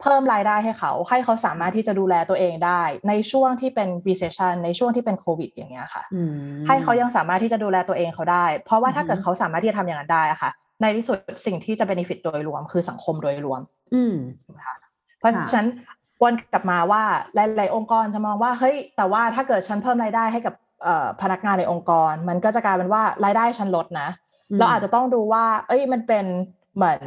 [0.00, 6.32] เพิ่มรายได้ให้เขา ให้เขาสามารถที่จะดูแลตัวเองได้ ในช่วงที่เป็น recession ในช่วงที่เป็นโควิด อย่างเงี้ยค่ะอืม
[6.66, 10.50] ให้เขายังสามารถที่จะดูแลตัวเองเขาได้ เพราะว่าถ้าเกิดอือฮึเขาสามารถที่จะทำอย่างนั้นได้อะค่ะ
[10.82, 13.60] ในที่สุดสิ่งที่จะ benefit โดยรวมคือสังคมโดยรวม
[13.94, 14.16] อืม
[15.18, 15.70] เพราะค่ะฉะนั้น
[16.22, 17.02] วนกลับมาว่า
[17.34, 24.08] หลายๆองค์กรจะมองว่าเฮ้ยแต่ว่าถ้าเกิดฉันเพิ่มรายได้ให้กับเอ่อพนักงานในองค์กร มันก็จะกลายเป็นว่ารายได้ฉันลดนะ
[24.58, 26.24] เราอาจจะต้องดูว่า เอ้ยมันเป็น
[26.76, 27.02] เหมือน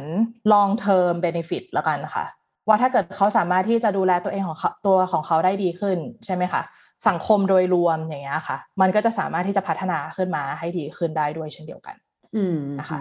[0.52, 2.24] long term benefit แล้วกันค่ะ
[2.68, 6.62] ว่าถ้าเกิดเขาสามารถที่จะดูแลตัวเองของเขาตัวของเขาได้ดีขึ้นใช่ไหมคะ
[7.08, 11.96] สังคมโดยรวมอย่างเงี้ยค่ะ มันก็จะสามารถที่จะพัฒนาขึ้นมาให้ดีขึ้นได้ด้วยเช่นเดียวกัน
[12.36, 12.98] อืมนะคะ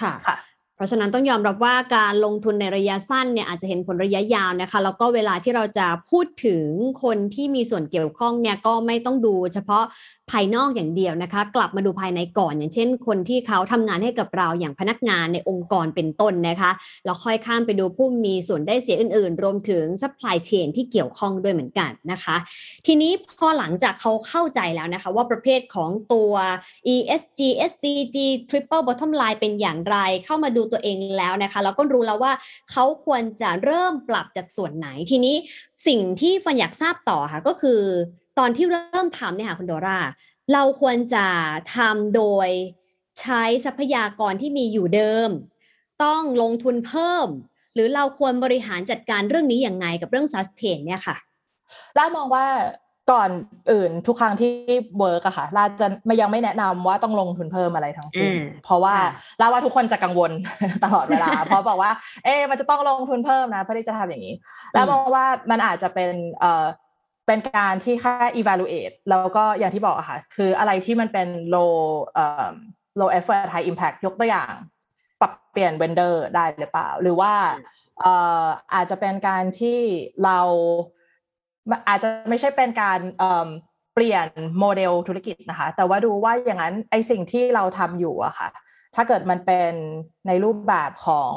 [0.00, 0.36] ค่ะค่ะ
[0.76, 6.66] เพราะฉะนั้นต้องยอมรับว่าการลงทุนในระยะสั้นเนี่ยอาจจะเห็นผลระยะยาวนะคะแล้วก็เวลาที่เราจะพูดถึง
[7.02, 9.84] คนที่มีส่วนเกี่ยวข้องเนี่ยก็ไม่ต้องดูเฉพาะ
[10.32, 16.70] ภายนอกอย่างเดียวนะคะ กลับมาดูภายในก่อน อย่างเช่น คนที่เขาทำงานให้กับเราอย่างพนักงานในองค์กรเป็นต้นนะคะ
[17.04, 22.36] แล้วค่อยข้ามไปดูผู้มีส่วนได้เสียอื่น ๆ รวมถึง supply chain ที่เกี่ยวข้องด้วยเหมือนกันนะคะ
[22.86, 26.32] ทีนี้พอหลังจากเขาเข้าใจแล้วนะคะ ว่าประเภทของตัว
[26.94, 28.16] ESG SDG
[28.48, 32.32] Triple Bottom Line เป็นอย่างไรเข้ามาดูตัวเองแล้วนะคะแล้วก็รู้แล้วว่า
[32.70, 35.36] เขาควรจะเริ่มปรับจากส่วนไหนทีนี้
[35.86, 37.80] สิ่งที่ฟันอยากทราบต่อค่ะก็คือ
[38.38, 40.00] ตอนที่เริ่มทำเนี่ยค่ะคุณโดรา
[40.52, 41.26] เราควรจะ
[41.76, 42.48] ทำโดย
[43.20, 45.28] ใช้ทรัพยากรที่มีอยู่เดิม
[46.04, 47.28] ต้องลงทุนเพิ่ม
[47.74, 51.16] หรือเราควรบริหารจัดการเรื่องนี้อย่างไงกับเรื่อง sustain เนี่ยค่ะ
[51.96, 52.44] ล่ามองว่า
[53.12, 53.30] ก่อน
[53.70, 54.52] อื่นทุกครั้งที่
[54.98, 60.30] เวิร์กอะค่ะล่าจะไม่ยังไม่แนะนำว่าต้องลงทุนเพิ่มอะไรทั้งสิ้นอืมเพราะว่าค่ะล่าว่าทุกคนจะกังวล
[60.84, 61.90] ตลอดเวลา เพราะบอกว่า
[62.24, 64.34] เอ๊ะมันจะต้องลงทุนเพิ่มนะเพื่อที่จะทำอย่างนี้
[64.74, 66.66] แล้วมองว่ามันอาจจะเป็นเอ่อ
[67.26, 71.74] เป็นการที่แค่ evaluate แล้วก็อย่างที่บอกอะค่ะ คืออะไรที่มันเป็น low
[72.14, 72.50] เอ่อ
[73.00, 74.52] low effort high impact ยกตัวอย่าง
[75.20, 77.32] ปรับเปลี่ยน vendor ได้หรือเปล่า หรือว่า
[78.00, 78.12] เอ่
[78.44, 79.80] ออาจจะเป็นการที่
[80.24, 80.40] เรา
[81.88, 83.48] อาจจะไม่ใช่เป็นการเอิ่ม
[83.94, 88.48] เปลี่ยนโมเดลธุรกิจนะคะ แต่ว่าดูว่าอย่างนั้นไอสิ่งที่เราทำอยู่อะค่ะ
[88.94, 89.72] ถ้าเกิดมันเป็น
[90.26, 91.32] ในรูปแบบของ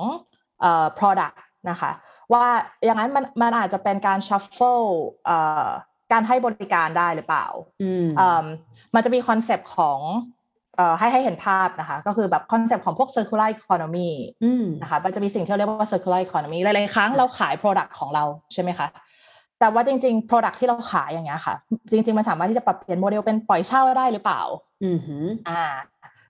[0.61, 1.37] เอ่อ product
[1.69, 1.91] นะคะ
[2.33, 2.45] ว่า
[2.85, 4.87] อย่างนั้นมันมันอาจจะเป็นการ shift
[5.25, 5.67] เอ่อ
[6.11, 7.47] การให้บริการได้หรือเปล่า
[7.81, 8.45] อืมเอิ่ม
[8.95, 9.99] มันจะมีคอนเซปต์ของ
[10.75, 14.11] เอ่อให้ให้เห็นภาพนะคะ ก็คือแบบคอนเซปต์ของพวก circular economy
[14.43, 18.87] อืมนะคะมันจะมีสิ่งที่เรียกว่า circular economy หลายๆครั้งเราขาย product ของเราใช่ไหมคะ
[19.59, 21.55] แต่ว่าจริงๆ product ที่เราขายอย่างเงี้ยค่ะ
[21.91, 24.41] จริง ๆ มันสามารถที่จะปรับเปลี่ยนโมเดลเป็นปล่อยเช่าได้หรือเปล่า
[24.83, 25.63] อืมหืมอ่า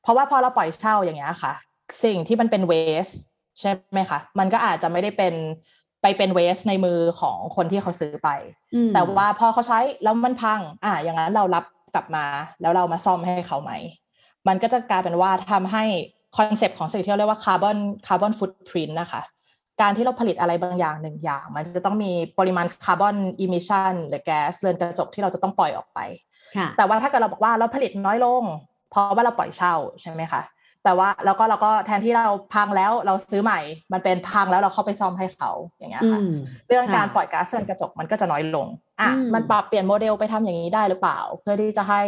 [0.04, 1.54] เพราะว่าพอเราปล่อยเช่าอย่างเงี้ยค่ะ
[2.04, 3.16] สิ่งที่มันเป็น waste
[3.60, 5.34] ใช่ไหมคะ มันก็อาจจะไม่ได้เป็น
[6.02, 8.30] ไปเป็น waste ในมือของคนที่เขาซื้อไป
[8.76, 11.66] อืมแต่ว่าพอเขาใช้แล้วมันพัง อ่าอย่างนั้นเรารับ
[11.96, 12.26] กลับมา
[12.62, 13.72] แล้วเรามาซ่อมให้เขาไหม
[14.48, 15.84] มันก็จะกลายเป็นว่าทำให้
[16.38, 19.22] คอนเซปต์ของสิ่งที่เราเรียกว่าคาร์บอน carbon footprint นะคะ
[19.82, 26.00] การที่เราผลิตอะไรบางอย่างหนึ่งอย่าง มันจะต้องมีปริมาณ carbon emission หรือแก๊สเรือนกระจกที่เราจะต้องปล่อยออกไป
[26.58, 28.44] ค่ะแต่ว่าถ้าเกิดเราบอกว่าเราผลิตน้อยลง
[28.90, 30.42] เพราะว่าเราปล่อยเช่าใช่ไหมคะ
[30.88, 33.60] แต่ว่าแล้วก็เราก็แทนที่เราพังแล้วเราซื้อใหม่
[33.94, 36.32] มันเป็นพังแล้วเราเข้าไปซ่อมให้เขาอย่างเงี้ยอืมค่ะ
[36.68, 38.68] เรื่องค่ะการปล่อยก๊าซเรือนกระจกมันก็จะน้อยลง
[39.02, 42.02] อะอืมมันปรับเปลี่ยนโมเดลไปทำอย่างนี้ได้หรือเปล่า เพื่อที่จะให้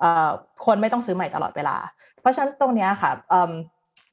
[0.00, 0.28] เอ่อ
[0.66, 1.76] คนไม่ต้องซื้อใหม่ตลอดเวลา
[2.20, 3.50] เพราะฉะนั้นตรงเนี้ยค่ะเอิ่ม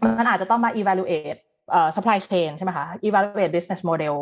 [0.04, 1.39] มันอาจจะต้องมา evaluate
[1.71, 4.15] เอ่อ supply chain ใช่ไหมคะ evaluate business model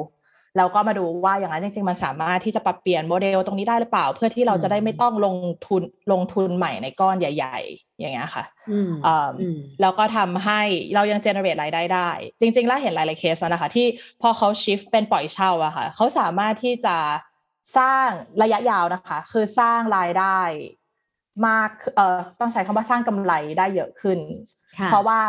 [0.58, 5.36] แล้วก็มาดูว่าอย่างนั้นจริงๆมันสามารถที่จะปรับเปลี่ยนโมเดลตรงนี้ได้หรือเปล่า เพื่อที่เราจะได้ไม่ต้องลง
[5.68, 10.62] ทุนลงทุนใหม่ในก้อนใหญ่ ๆ อย่างเงี้ยค่ะอืมเอิ่มอืมแล้วก็ทำให้
[10.96, 13.88] เรายัง generate รายได้ได้ จริง ๆ แล้วเห็นหลายๆเคสแล้วนะคะ ที่
[14.22, 16.98] พอเขา shift เป็นปล่อยเช่าอะค่ะเขาสามารถที่จะ
[17.78, 18.08] สร้าง
[18.42, 20.40] ระยะยาวนะคะ คือสร้างรายได้
[21.48, 24.20] มากเอ่อต้องใช้คำว่าสร้างกำไรได้เยอะขึ้น
[24.78, 25.20] ค่ะเพราะว่า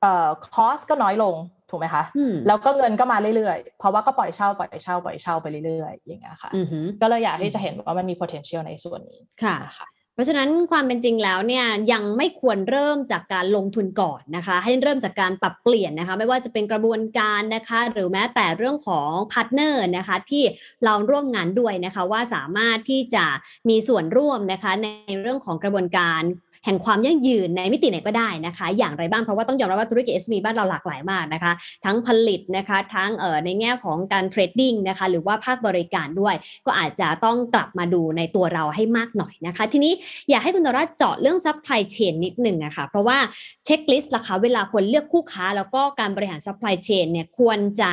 [0.00, 1.36] เอ่อ cost ก็น้อยลง
[1.70, 20.44] ถูกไหมคะอืมแล้วก็เงินก็มาเรื่อยๆ เพราะว่าก็ปล่อยเช่าปล่อยเช่าปล่อยเช่าไปเรื่อยๆอย่างเงี้ยค่ะอือหือก็เลยอยากที่จะเห็นว่ามันมี potential ในส่วนนี้ค่ะนะคะเพราะฉะนั้นความเป็นจริงแล้วเนี่ยยังไม่ควรเริ่มจากการลงทุนก่อนนะคะ ให้เริ่มจากการปรับเปลี่ยนนะคะ ไม่ว่าจะเป็นกระบวนการนะคะ หรือแม้แต่เรื่องของพาร์ทเนอร์นะคะที่
[20.84, 23.26] เราร่วมงานด้วยนะคะว่าสามารถที่จะ
[23.68, 24.88] มีส่วนร่วมนะคะใน
[25.22, 26.22] เรื่องของกระบวนการ
[26.66, 31.52] แห่งความยั่งยืนในมิติไหนก็ได้นะคะ อย่างไรบ้างเพราะว่าต้องยอมรับว่าธุรกิจ SME บ้านเราหลากหลายมากนะคะ
[31.84, 36.34] ทั้งผลิตนะคะทั้งเอ่อในแง่ของการ trading นะคะหรือว่าภาคบริการด้วย
[36.66, 39.92] ก็อาจจะต้องกลับมาดูในตัวเราให้มากหน่อยนะคะ ทีนี้
[40.30, 43.18] อยากให้คุณดอร่าเจาะเรื่อง supply chain นิดหนึ่งอะคะเพราะว่า
[43.64, 47.92] checklist ราคาเวลาควรเลือกคู่ค้า แล้วก็การบริหาร supply chain เนี่ยควรจะ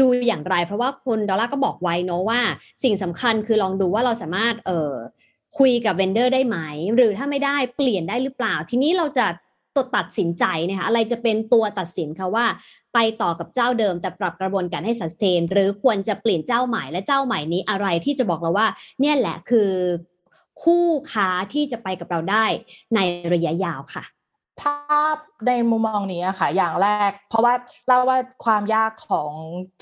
[0.00, 2.40] ดูอย่างไร เพราะว่าคุณดอลลาร์ก็บอกไว้เนาะว่า
[2.82, 4.94] สิ่งสำคัญคือลองดูว่าเราสามารถเอ่อ
[5.58, 6.58] คุยกับเวนเดอร์ได้ไหม
[6.94, 9.26] หรือถ้าไม่ได้เปลี่ยนได้หรือเปล่า ทีนี้เราจะ
[9.96, 12.46] ตัดสินใจนะคะอะไรจะเป็นตัวตัดสินคะว่า
[12.94, 18.68] ไปต่อกับเจ้าเดิมแต่ปรับกระบวนการให้สัสเทนหรือควรจะเปลี่ยนเจ้าใหม่และเจ้าใหม่นี้อะไรที่จะบอกเราว่า
[19.00, 19.70] เนี่ยแหละคือ
[20.62, 22.44] คู่ค้าที่จะไปกับเราได้
[22.94, 23.00] ใน
[23.32, 24.04] ระยะยาวค่ะ
[24.62, 24.74] ถ้า
[25.46, 27.54] ในมุมมองนี้อะค่ะ อย่างแรก เพราะว่า
[27.86, 29.30] เล่าว่าความยากของ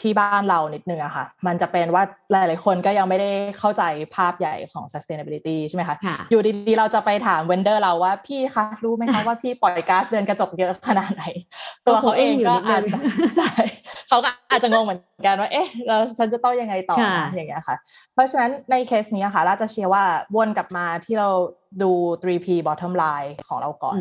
[0.00, 3.82] ที่บ้านเรานิดนึงอะค่ะ มันจะเป็นว่าหลาย ๆ คนก็ยังไม่ได้เข้าใจ
[4.14, 5.96] ภาพใหญ่ของ sustainability ใช่ไหมคะ
[6.30, 11.24] อยู่ดีๆ เราจะไปถามเวนเดอร์เราว่าพี่คะรู้ไหมคะว่าพี่ปล่อยก๊าซเรือนกระจกเยอะขนาดไหน
[11.86, 12.82] ตัวเขาเองก็อาจ
[13.36, 13.50] ใช่
[14.08, 16.96] เขาก็อาจจะงงเหมือนกันว่าเอ๊ะเราฉันจะต้องยังไงต่อ
[17.34, 17.76] อย่างเงี้ยค่ะ
[18.14, 20.04] เพราะฉะนั้นในเคสนี้ค่ะเราจะเชื่อว่า
[20.36, 21.28] วนกลับมาที่เรา
[21.82, 21.90] ดู
[22.22, 23.98] 3P bottom line ของเราก่อน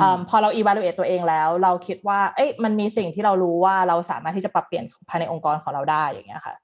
[0.00, 6.54] อะพอเรา evaluate ตัวเองแล้ว เราคิดว่า เอ๊ะมันมีสิ่งที่เรารู้ว่าเราสามารถที่จะปรับเปลี่ยนภายในองค์กรของเราได้อย่างเงี้ยค่ะ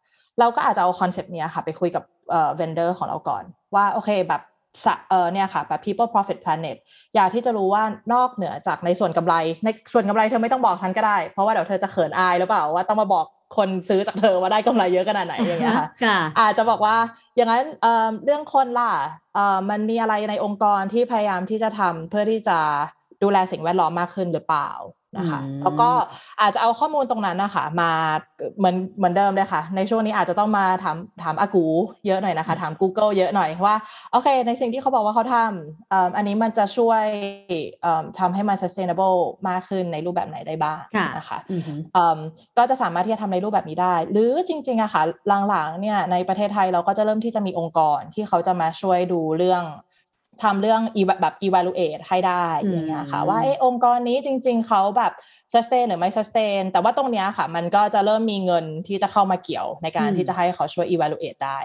[0.41, 4.43] เราก็อาจจะเอาคอนเซปต์นี้ค่ะ ไปคุยกับเอ่อ vendor ของเราก่อน ว่าโอเคแบบ
[5.11, 6.77] เออเนี่ยค่ะแบบ people profit planet
[7.15, 7.83] อยากที่จะรู้ว่า
[8.15, 16.97] นอกเหนือจากในส่วนกำไร ในส่วนกำไรเธอไม่ต้องบอกฉันก็ได้ เพราะว่าเดี๋ยวเธอจะเขินอายหรือเปล่าว่าต้องมาบอก คนซื้อจากเธอว่าได้กำไรเยอะขนาดไหนอย่างเงี้ยค่ะอาจจะบอกว่า
[17.37, 17.65] อย่างนั้น
[18.25, 18.93] เรื่องคนล่ะ
[19.71, 22.59] มันมีอะไรในองค์กรที่พยายามที่จะทำเพื่อที่จะ
[23.23, 24.71] ดูแลสิ่งแวดล้อมมากขึ้นหรือเปล่า
[25.19, 25.91] นะคะแล้วก็
[26.41, 27.91] อาจจะเอาข้อมูลตรงนั้นนะคะมา
[28.59, 31.67] เหมือนเหมือนเดิมเลยค่ะ ในช่วงนี้อาจจะต้องมาถามถามอากู
[32.07, 33.77] เยอะหน่อยนะคะถาม Google เยอะหน่อยว่า
[34.13, 37.05] โอเค ในสิ่งที่เขาบอกว่าเขาทำอันนี้มันจะช่วย
[38.19, 40.81] ทำให้มัน sustainable มากขึ้นในรูปแบบไหนได้บ้าง
[41.19, 41.39] นะคะ
[42.59, 45.03] ก็จะสามารถที่จะทำในรูปแบบนี้ได้ หรือจริงๆอะค่ะ
[45.49, 49.65] หลังๆเนี่ยในประเทศไทยเราก็จะเริ่มที่จะมีองค์กรที่เขาจะมาช่วยดูเรื่อง
[50.43, 50.81] ทำเรื่อง
[51.21, 55.13] แบบ evaluate ให้ได้อย่างเงี้ยค่ะ ว่าไอ้องค์กรนี้จริง ๆ เขาแบบ
[55.55, 61.59] sustain หรือไม่ sustain แต่ว่าตรงเนี้ยค่ะ มันก็จะเริ่มมีเงินที่จะเข้ามาเกี่ยวในการที่จะให้เขาช่วย evaluate ได้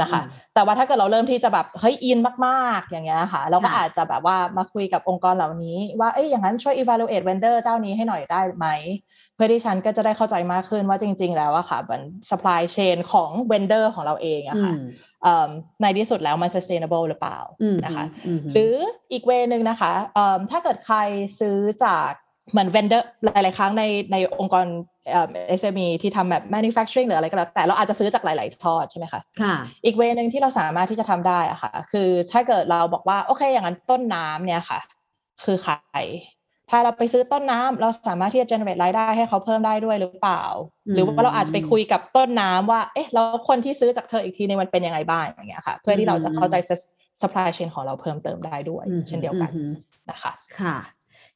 [0.00, 0.20] นะคะ
[0.54, 8.66] แต่ว่าถ้าเกิดเราเริ่มที่จะแบบเฮ้ยอินมากๆ อย่างเงี้ยค่ะ เราก็อาจจะแบบว่ามาคุยกับองค์กรเหล่านี้ ว่าเอ้ยอย่างนั้นช่วย evaluate vendor เจ้านี้ให้หน่อยได้ไหม
[9.34, 14.72] เพื่อที่ฉันก็จะได้เข้าใจมากขึ้นว่าจริง ๆ แล้วอะค่ะมัน supply chain ของ vendor ของเราเองอะค่ะ
[15.82, 17.38] ในที่สุดแล้วมัน sustainable หรือเปล่า
[17.84, 18.04] นะคะ
[18.54, 18.74] หรือ
[19.12, 19.92] อีกเวนึงนะคะ
[20.50, 20.98] ถ้าเกิดใคร
[21.40, 22.10] ซื้อจาก
[22.50, 24.66] เหมือน vendor หลาย ๆ ครั้งในในองค์กร
[25.48, 34.80] เอสเอ็มที่ทำแบบ manufacturing หรืออะไรก็แล้วแต่เราอาจจะซื้อจากหลาย ๆ ทอดใช่ไหมคะค่ะอีกเวนึงที่เราสามารถที่จะทำได้อะค่ะ คือถ้าเกิดเราบอกว่า โอเค อย่างนั้นต้นน้ำเนี่ยค่ะ
[35.44, 35.74] คือใคร
[36.70, 40.44] ถ้าเราไปซื้อต้นน้ำเราสามารถที่จะ generate รายได้ให้เขาเพิ่มได้ด้วยหรือเปล่า
[40.94, 46.56] หรือว่าเราอาจจะไปคุยกับต้นน้ำว่า เอ๊ะ แล้วคนที่ซื้อจากเธออีกทีนึงมันเป็นยังไงบ้างอย่างเงี้ยค่ะ เพื่อที่เราจะเข้าใจ
[47.20, 49.50] supply chain ของเราเพิ่มเติมได้ด้วย เช่นเดียวกัน
[50.10, 50.76] นะคะ ค่ะ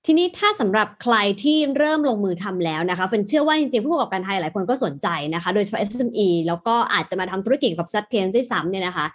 [0.06, 9.06] ทีนี้ถ้าสำหรับใครที่เริ่มลงมือทำแล้วนะคะเฟนเชื่อว่าจริงๆผู้ประกอบการไทยหลายคนก็สนใจนะคะ โดยเฉพาะ SME แล้วก็อาจจะมาทำธุรกิจกับซัตเทนด้วยซ้ำเนี่ยนะคะ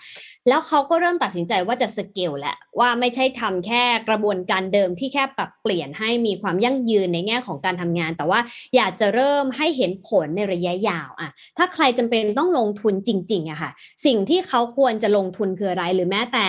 [0.47, 8.39] แล้วเขาก็เริ่มตัดสินใจว่าจะสเกลแหละว่าไม่ใช่ทำแค่กระบวนการเดิมที่แค่ปรับเปลี่ยนให้มีความยั่งยืนในแง่ของการทำงาน แต่ว่า
[8.75, 13.71] อยากจะเริ่มให้เห็นผลในระยะยาวอะถ้าใครจำเป็นต้องลงทุนจริงๆอะค่ะ
[14.05, 16.47] สิ่งที่เขาควรจะลงทุนคืออะไรหรือแม้แต่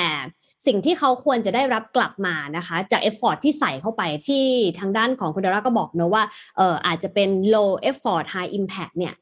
[0.67, 4.45] สิ่งที่เขาควรจะได้รับกลับมานะคะจากเอฟฟอร์ที่ใส่เข้าไปที่
[4.79, 6.25] ทางด้านของคุณดาราก็บอกเนะว่า
[6.57, 9.15] เอออาจจะเป็น low effort high impact เนี่ย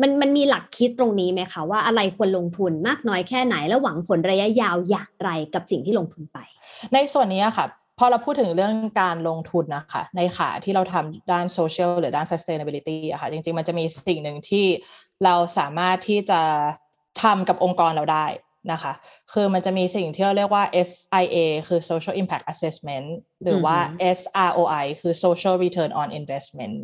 [0.00, 6.38] มันมันมีหลักคิดตรงนี้ไหมคะว่าอะไรควรลงทุนมากน้อยแค่ไหน แล้วหวังผลระยะยาวอย่างไรกับสิ่งที่ลงทุนไป
[6.94, 7.66] ในส่วนนี้ค่ะ
[7.98, 14.66] พอเราพูดถึงเรื่องการลงทุนนะคะในขาที่เราทำด้านโซเชียลหรือด้าน sustainability อะค่ะจริงๆ มันจะมีสิ่งหนึ่งที่
[15.24, 16.40] เราสามารถที่จะ
[17.22, 18.26] ทำกับองค์กรเราได้
[18.72, 18.92] นะคะ
[19.32, 21.36] คือมันจะมีสิ่งที่เราเรียกว่า SIA
[21.68, 23.06] คือ Social Impact Assessment
[23.42, 23.76] หรือว่า
[24.18, 26.76] SROI คือ Social Return on Investment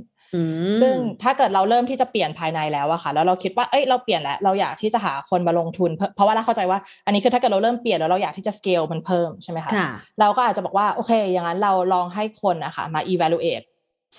[0.81, 9.73] ซึ่งถ้าเกิดเราเริ่มที่จะเปลี่ยนภายในแล้วอะค่ะ แล้วเราคิดว่าเอ้ยเราเปลี่ยนแล้วเราอยากที่จะหาคนมาลงทุน เพราะว่าเราเข้าใจว่าอันนี้คือถ้าเกิดเราเริ่มเปลี่ยนแล้วเราอยากที่จะสเกลมันเพิ่มใช่ไหมคะ
[10.21, 13.65] เราก็อาจจะบอกว่าโอเค อย่างนั้นเราลองให้คนอะค่ะมา evaluate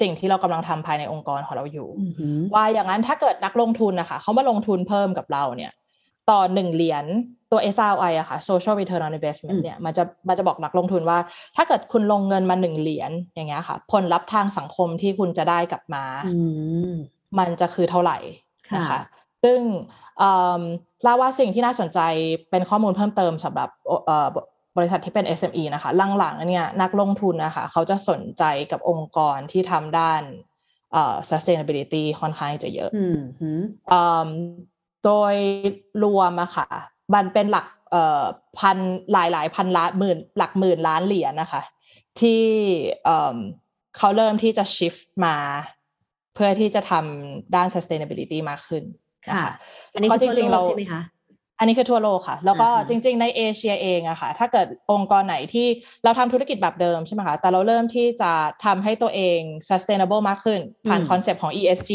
[0.02, 1.90] สิ่งที่เรากำลังทำภายในองค์กรของเราอยู่
[2.54, 5.72] ว่าอย่างนั้นถ้าเกิดนักลงทุนนะคะเขามาลงทุนเพิ่มกับเราเนี่ย
[6.30, 7.06] ต่อหนึ่งเหรียญ
[7.56, 11.20] ตัว SRI อะค่ะ Social Return on Investment เนี่ยมันจะมันจะบอกนักลงทุนว่า
[11.56, 16.04] ถ้าเกิดคุณลงเงินมาหนึ่งเหรียญอย่างเงี้ยค่ะ ผลลัพธ์ทางสังคมที่คุณจะได้กลับมา
[17.38, 18.18] มันจะคือเท่าไหร่
[18.76, 19.00] นะคะ
[19.44, 19.60] ซึ่ง
[21.04, 22.00] เล่าว่าสิ่งที่น่าสนใจ
[22.52, 23.70] เป็นข้อมูลเพิ่มเติมสำหรับ
[24.78, 30.22] บริษัทที่เป็น SME นะคะหลังๆเนี่ยนักลงทุนนะคะเขาจะสนใจกับองค์กรที่ทำด้าน
[30.94, 34.30] เอ่อ sustainability ค่อนข้างจะเยอะอืมหืมเอ่อ
[35.06, 35.36] โดย
[36.04, 36.68] รวมอะค่ะ
[37.14, 38.24] มันเป็นหลักเอ่อ
[38.60, 38.78] พัน
[39.12, 41.62] หลายหลายพันล้านหมื่นหลักหมื่นล้านเหรียญนะคะ
[42.20, 42.42] ที่
[43.04, 43.38] เอ่อ
[43.98, 45.38] เขาเริ่มที่จะ shift มา
[46.36, 48.84] เพื่อที่จะทำด้าน sustainability มากขึ้น
[49.30, 49.54] นะคะค่ะ
[49.94, 51.02] อันนี้ก็คือทั่วริงโลๆกเราใช่ไหมคะ
[51.60, 55.68] อันนี้คือทั่วโลกค่ะ แล้วก็อ่าฮะจริง ๆ ในเอเชียเองอะค่ะ ถ้าเกิดองค์กรไหนที่
[56.04, 58.32] เราทำธุรกิจแบบเดิมใช่ไหมคะ แต่เราเริ่มที่จะ
[58.66, 59.40] ทำให้ตัวเอง
[59.70, 61.92] sustainable มากขึ้น ผ่านคอนเซปต์ของ ESG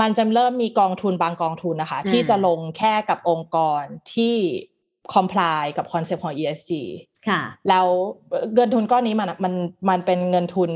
[0.00, 3.82] มันจะเริ่มมีกองทุนบางกองทุนนะคะ ที่จะลงแค่กับองค์กร
[4.14, 4.34] ที่
[5.14, 6.72] comply กับคอนเซปต์ของ ESG
[7.28, 7.86] ค่ะ แล้ว
[8.54, 9.54] เงินทุนก้อนนี้มันมัน
[9.88, 10.70] มันเป็นเงินทุน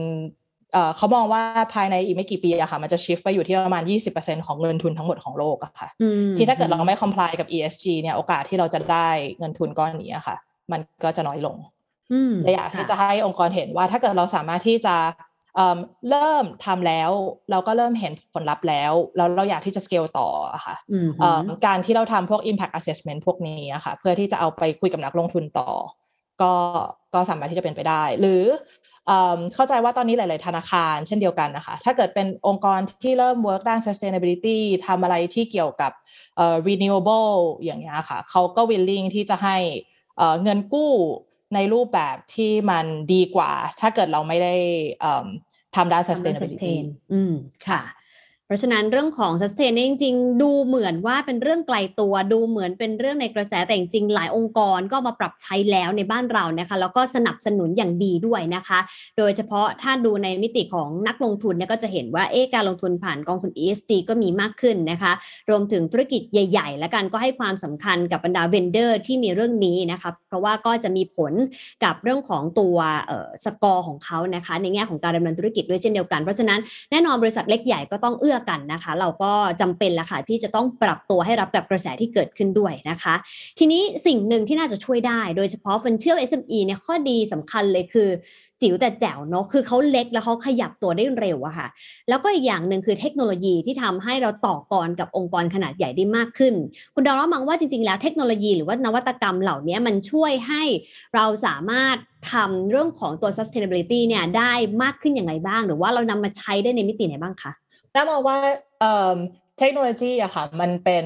[0.73, 1.43] เอ่อเขามองว่า
[1.75, 3.83] ภายในอีกไม่กี่ปีอะค่ะ มันจะ shift ไปอยู่ที่ประมาณ
[4.15, 10.37] 20%ของเงินทุนทั้งหมดของโลกอะค่ะอืมที่ถ้าเกิดเราไม่ comply กับ ESG เนี่ยโอกาสที่เราจะได้เงินทุนก้อนนี้อะค่ะ
[10.73, 11.57] มันก็จะน้อยลง
[12.13, 14.97] อืมและอยากที่จะให้องค์กรเห็นว่าถ้าเกิดเราสามารถที่จะ
[15.57, 15.79] เอิ่ม
[16.11, 17.11] เริ่มทำแล้ว
[17.51, 25.71] เราก็เริ่มเห็นผลลัพธ์แล้ว แล้วเราอยากที่จะ scale ต่ออะค่ะอืมเอิ่มการที่เราทำพวก impact assessment พวกนี้อะค่ะเพื่อที่จะเอาไปคุยกับนักลงทุนต่อ
[26.43, 26.53] ก็
[27.15, 28.45] ก็สามารถที่จะเป็นไปได้ หรือ
[29.07, 35.93] เอิ่มเข้าใจว่าตอนนี้หลาย ๆ ธนาคาร เช่นเดียวกันนะคะ ถ้าเกิดเป็นองค์กรที่เริ่ม work ด้าน sustainability ทำอะไรที่เกี่ยวกับ
[36.37, 39.57] เอ่อ renewable อย่างเงี้ยค่ะเขาก็ willing ที่จะให้
[40.17, 40.93] เอ่อเงินกู้
[41.55, 44.55] ในรูปแบบที่มันดีกว่า ถ้าเกิดเราไม่ได้
[45.01, 45.27] เอิ่ม
[45.75, 47.33] ทำด้านทำเรื่อง sustainability sustain อืม
[47.69, 48.02] ค่ะเพ
[48.53, 58.79] ราะฉะนั้นเรื่องของ sustain เนี่ยจริง ๆ ดูเหมือนว่าเป็นเรื่องไกลตัวดูเหมือนเป็นเรื่องในกระแสแต่จริงๆหลายองค์กรก็มาปรับใช้แล้วในบ้านเรานะคะแล้วก็สนับสนุนอย่างดีด้วยนะคะ
[59.19, 65.13] โดยเฉพาะถ้าดูในมิติของนักลงทุนเนี่ยก็จะเห็นว่าเอ๊ะการลงทุนผ่านกองทุน ESG ก็มีมากขึ้นนะคะ
[65.51, 71.33] รวมถึงธุรกิจใหญ่ๆ และกันก็ให้ความสำคัญกับบรรดา vendor ที่มีเรื่องนี้นะคะเพราะว่าก็จะมีผล
[71.85, 72.77] กับเรื่องของตัว
[73.45, 76.61] สกอร์ของเขานะคะในแง่ของการดำเนินธุรกิจด้วยเช่นเดียวกันเพราะฉะนั้น
[76.91, 83.15] แน่นอนบริษัทเล็กใหญ่ก็ต้องเอื้อกันนะคะ เราก็จำเป็นละค่ะที่จะต้องปรับตัวให้รับกับกระแสที่เกิดขึ้นด้วยนะคะ
[83.59, 88.11] ทีนี้สิ่งหนึ่งที่น่าจะช่วยได้ โดยเฉพาะฟันเชื่อ SME เนี่ยข้อดีสำคัญเลยคือ
[88.65, 91.69] จิ๋วแต่แจ๋วเนาะคือเขาเล็กแล้วเขาขยับตัวได้เร็วอะค่ะ
[92.09, 96.55] แล้วก็อีกอย่างหนึ่งคือเทคโนโลยีที่ทำให้เราต่อกรกับองค์กรขนาดใหญ่ได้มากขึ้น
[96.95, 100.63] คุณดอลมองว่าจริงๆ แล้วเทคโนโลยีหรือว่านวัตกรรมเหล่านี้มันช่วยให้
[101.15, 101.97] เราสามารถ
[102.33, 104.53] ทำเรื่องของตัว sustainability เนี่ยได้
[104.83, 107.53] มากขึ้นอย่างไรบ้าง หรือว่าเรานำมาใช้ได้ในมิติไหนบ้างคะ
[107.95, 108.37] น่ามองว่า
[108.81, 109.17] เอิ่ม
[109.59, 111.05] เทคโนโลยีอะค่ะ มันเป็น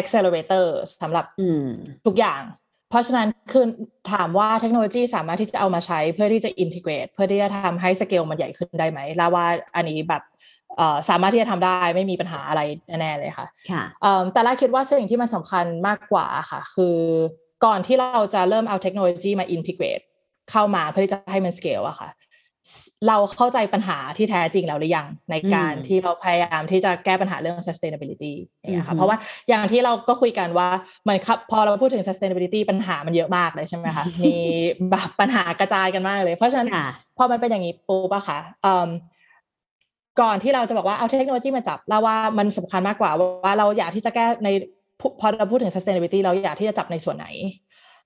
[0.00, 0.66] accelerator
[1.02, 1.66] สำหรับอืม
[2.06, 2.42] ทุกอย่าง
[2.90, 3.64] เพราะฉะนั้นคือ
[4.12, 10.22] ถามว่าเทคโนโลยีสามารถที่จะเอามาใช้เพื่อที่จะ integrate เพื่อที่จะทำให้สเกลมันใหญ่ขึ้นได้ไหมแล้วว่าอันนี้แบบ
[10.76, 12.60] เอ่อสามารถที่จะทำได้ไม่มีปัญหาอะไร
[13.00, 16.96] แน่ๆเลยค่ะค่ะเอิ่มแต่ละคิดว่าสิ่งที่มันสำคัญมากกว่าค่ะ คือ
[17.64, 20.04] ก่อนที่เราจะเริ่มเอาเทคโนโลยีมา integrate
[20.50, 22.08] เข้ามาเพื่อที่จะให้มัน scale อะค่ะ
[23.08, 29.16] เราเข้าใจปัญหาที่แท้จริงแล้วหรือยังในการอืมที่เราพยายามที่จะแก้ปัญหาเรื่อง sustainability อย่างเงี้ยอืค่ะอฮึเพราะว่า
[29.48, 30.68] อย่างที่เราก็คุยกันว่า
[31.02, 34.36] เหมือนครับพอเราพูดถึง sustainability ปัญหามันเยอะมากเลยใช่ไหมคะมี
[34.90, 38.88] แบบปัญหากระจายกันมากเลย เพราะฉะนั้นค่ะพอมันเป็นอย่างนี้ปุ๊บอะค่ะเอิ่ม
[40.20, 43.10] ก่อนที่เราจะบอกว่าเอาเทคโนโลยีมาจับเราว่ามันสำคัญมากกว่า
[43.44, 44.48] ว่าเราอยากที่จะแก้ใน
[45.20, 47.26] พอเราพูดถึง sustainability เราอยากที่จะจับในส่วนไหน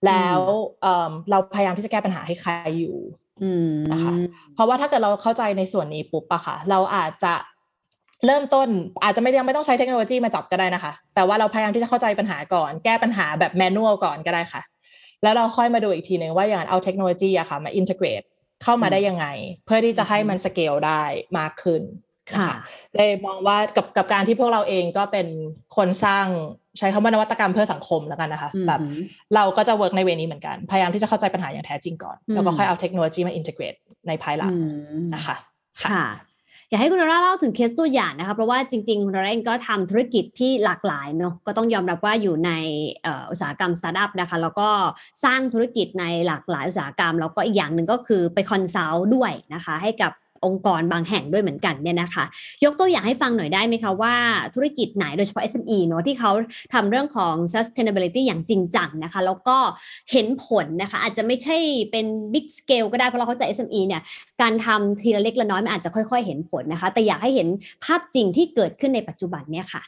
[0.07, 0.41] แล้ว
[0.83, 3.24] เอิ่มเราพยายามที่จะแก้ปัญหาให้ใครอยู่อืม
[3.93, 4.13] นะคะ
[4.55, 7.35] เพราะว่าถ้าเกิดเราเข้าใจในส่วนนี้ปุ๊บอะค่ะ เราอาจจะ
[8.27, 8.69] เริ่มต้น
[9.05, 14.63] อาจจะไม่ยังไม่ต้องใช้เทคโนโลยีมาจับก็ได้นะคะ แต่ว่าเราพยายามที่จะเข้าใจปัญหาก่อน แก้ปัญหาแบบแมนนวลก่อนก็ได้ค่ะ
[15.23, 18.23] แล้วเราค่อยมาดูอีกทีหนึ่งว่าอย่างนั้นเอาเทคโนโลยีอะค่ะมา integrate
[18.63, 19.27] เข้ามาได้ยังไง
[19.65, 21.03] เพื่อที่จะให้มันสเกลได้
[21.39, 21.83] มากขึ้น
[22.37, 22.51] ค่ะ
[22.95, 25.27] เลยมองว่ากับกับการที่พวกเราเองก็เป็น
[25.77, 26.27] คนสร้าง
[26.79, 28.81] ใช้คำว่านวัตกรรมเพื่อสังคมแล้วกันนะคะอืมแบบ
[29.35, 33.75] เราก็จะ work ใน way นี้เหมือนกัน พยายามที่จะเข้าใจปัญหาอย่างแท้จริงก่อน แล้วก็อืมค่อยเอาเทคโนโลยีมา integrate
[34.09, 34.57] ในภายหลังอื
[35.01, 35.37] มนะคะ
[35.85, 36.05] ค่ะ
[36.71, 42.51] อยากให้คุณดอลล่าเล่าถึงเคสตัวอย่างนะคะ เพราะว่าจริงๆคุณดอลล่าเองก็ทำธุรกิจที่หลากหลายเนาะก็ต้องยอมรับว่าอยู่ใน
[43.03, 44.69] เอ่ออุตสาหกรรมสตาร์ทอัพนะคะ แล้วก็
[45.25, 50.13] สร้างธุรกิจในหลากหลายอุตสาหกรรม แล้วก็อีกอย่างหนึ่งก็คือไป consult ด้วยนะคะ ให้กับ
[50.47, 52.25] องค์กรบางแห่งด้วยเหมือนกันเนี่ยนะคะ
[52.65, 54.15] ยกตัวอย่างให้ฟังหน่อยได้ไหมคะว่า
[54.55, 56.31] ธุรกิจไหนโดยเฉพาะ SME เนอะที่เขา
[56.75, 59.57] ทำเรื่องของ sustainability อย่างจริงจังนะคะ แล้วก็
[60.13, 61.57] เห็นผลนะคะ อาจจะไม่ใช่
[61.91, 64.03] เป็น big scale ก็ได้เพราะเราเข้าใจ SME เนี่ย
[64.43, 67.49] การทำทีละเล็กละน้อยมันอาจจะค่อยๆ เห็นผลนะคะ แต่อยากให้เห็น
[67.85, 69.83] ภาพจริงที่เกิดขึ้นในปัจจุบันเนี่ยค่ะ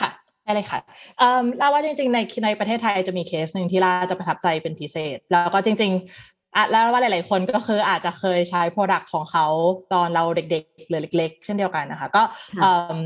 [0.00, 0.10] ค่ะ
[0.44, 0.78] ได้เลยค่ะ
[1.18, 5.92] เอิ่มลาว่าจริงๆในในประเทศไทยจะมีเคสหนึ่งที่เราจะประทับใจเป็นพิเศษ แล้วก็จริง
[6.56, 9.46] อะแล้วว่าหลาย ๆ คนก็คืออาจจะเคยใช้ Product ของเขา
[9.92, 12.22] ตอนเราเด็ก ๆ หรือเล็ก ๆ เช่นเดียวกันนะคะ ก็
[12.54, 12.98] ค่ะเอิ่ม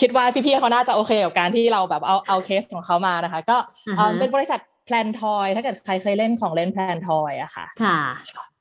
[0.00, 3.56] คิดว่าพี่ ๆ เขาน่าจะโอเคกับการที่เราแบบเอาเอาเคสของเขามานะคะ ก็
[3.96, 7.98] เอิ่มอ่าฮะเป็นบริษัท PlanToys ถ้าเกิดใครเคยเล่นของเล่น PlanToys อะค่ะ ค่ะ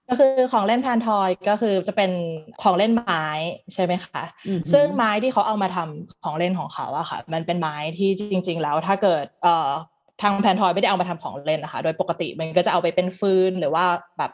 [0.09, 2.11] ก็คือของเล่น PlanToys ก็คือจะเป็น
[2.63, 3.25] ของเล่นไม้
[3.73, 9.69] ใช่ไหมคะอือหือซึ่งไม้ที่เขาเอามาทำของเล่นของเขาอะค่ะ มันเป็นไม้ที่จริง ๆ แล้วถ้าเกิดเอ่อ
[10.21, 13.85] ทาง PlanToys ไม่ได้เอามาทำของเล่นนะคะ โดยปกติมันก็จะเอาไปเป็นฟืนหรือว่า
[14.17, 14.31] แบบ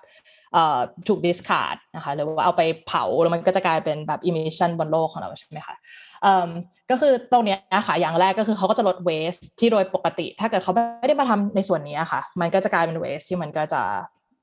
[0.53, 0.77] เอ่อ
[1.07, 5.75] ถูก discard นะคะหรือว่าเอาไปเผาแล้วมันก็จะกลายเป็นแบบ emission บนโลกของเราใช่ไหมคะ
[6.23, 6.49] เอ่อ
[6.91, 13.81] ก็คือตรงเนี้ยค่ะอย่างแรกก็คือเขาก็จะลด waste ที่โดยปกติ ถ้าเกิดเขาไม่ได้มาทำในส่วนนี้ค่ะ มันก็จะกลายเป็น waste ที่มันก็จะ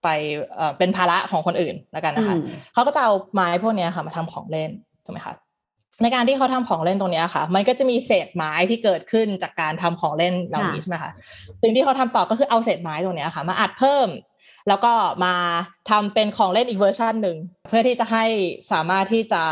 [0.02, 0.08] ไป
[0.56, 4.70] เอ่อเป็นภาระของคนอื่นแล้วกันนะคะอืมเขาก็จะเอาไม้พวกเนี้ยค่ะมาทำของเล่น
[5.04, 5.34] ถูกไหมคะ
[6.02, 11.12] ในการที่เขาทำของเล่นตรงเนี้ยค่ะ มันก็จะมีเศษไม้ที่เกิดขึ้นจากการทำของเล่นเหล่านี้ค่ะใช่ไหมคะ
[11.62, 14.08] สิ่งที่เขาทำต่อก็คือเอาเศษไม้ตรงเนี้ยค่ะ มาอัดเพิ่ม
[14.68, 14.92] แล้วก็
[15.24, 15.34] มา
[15.90, 17.36] ทำเป็นของเล่นอีกเวอร์ชันหนึ่ง
[17.68, 18.24] เพื่อที่จะให้
[18.72, 19.42] สามารถที่จะ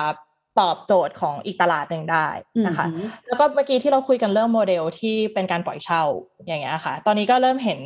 [0.60, 2.26] ตอบโจทย์ของอีกตลาดหนึ่งได้
[2.66, 6.02] นะคะอือหือแล้วก็เมื่อกี้ที่เราคุยกันเรื่องโมเดลที่เป็นการปล่อยเช่า
[6.46, 7.80] อย่างเงี้ยค่ะ ตอนนี้ก็เริ่มเห็น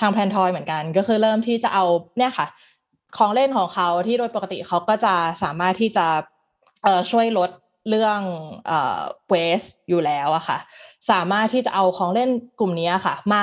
[0.00, 1.84] ทางแพลนทอยเหมือนกัน ก็คือเริ่มที่จะเอา
[2.18, 2.46] เนี่ยค่ะ
[3.16, 6.06] ของเล่นของเขาที่โดยปกติเขาก็จะสามารถที่จะ
[6.84, 7.50] เอ่อช่วยลด
[7.88, 8.20] เรื่อง
[8.66, 9.00] เอ่อ
[9.32, 10.58] waste อยู่แล้วอะค่ะ
[11.10, 12.30] สามารถที่จะเอาของเล่น
[12.60, 13.42] กลุ่มนี้ค่ะ มา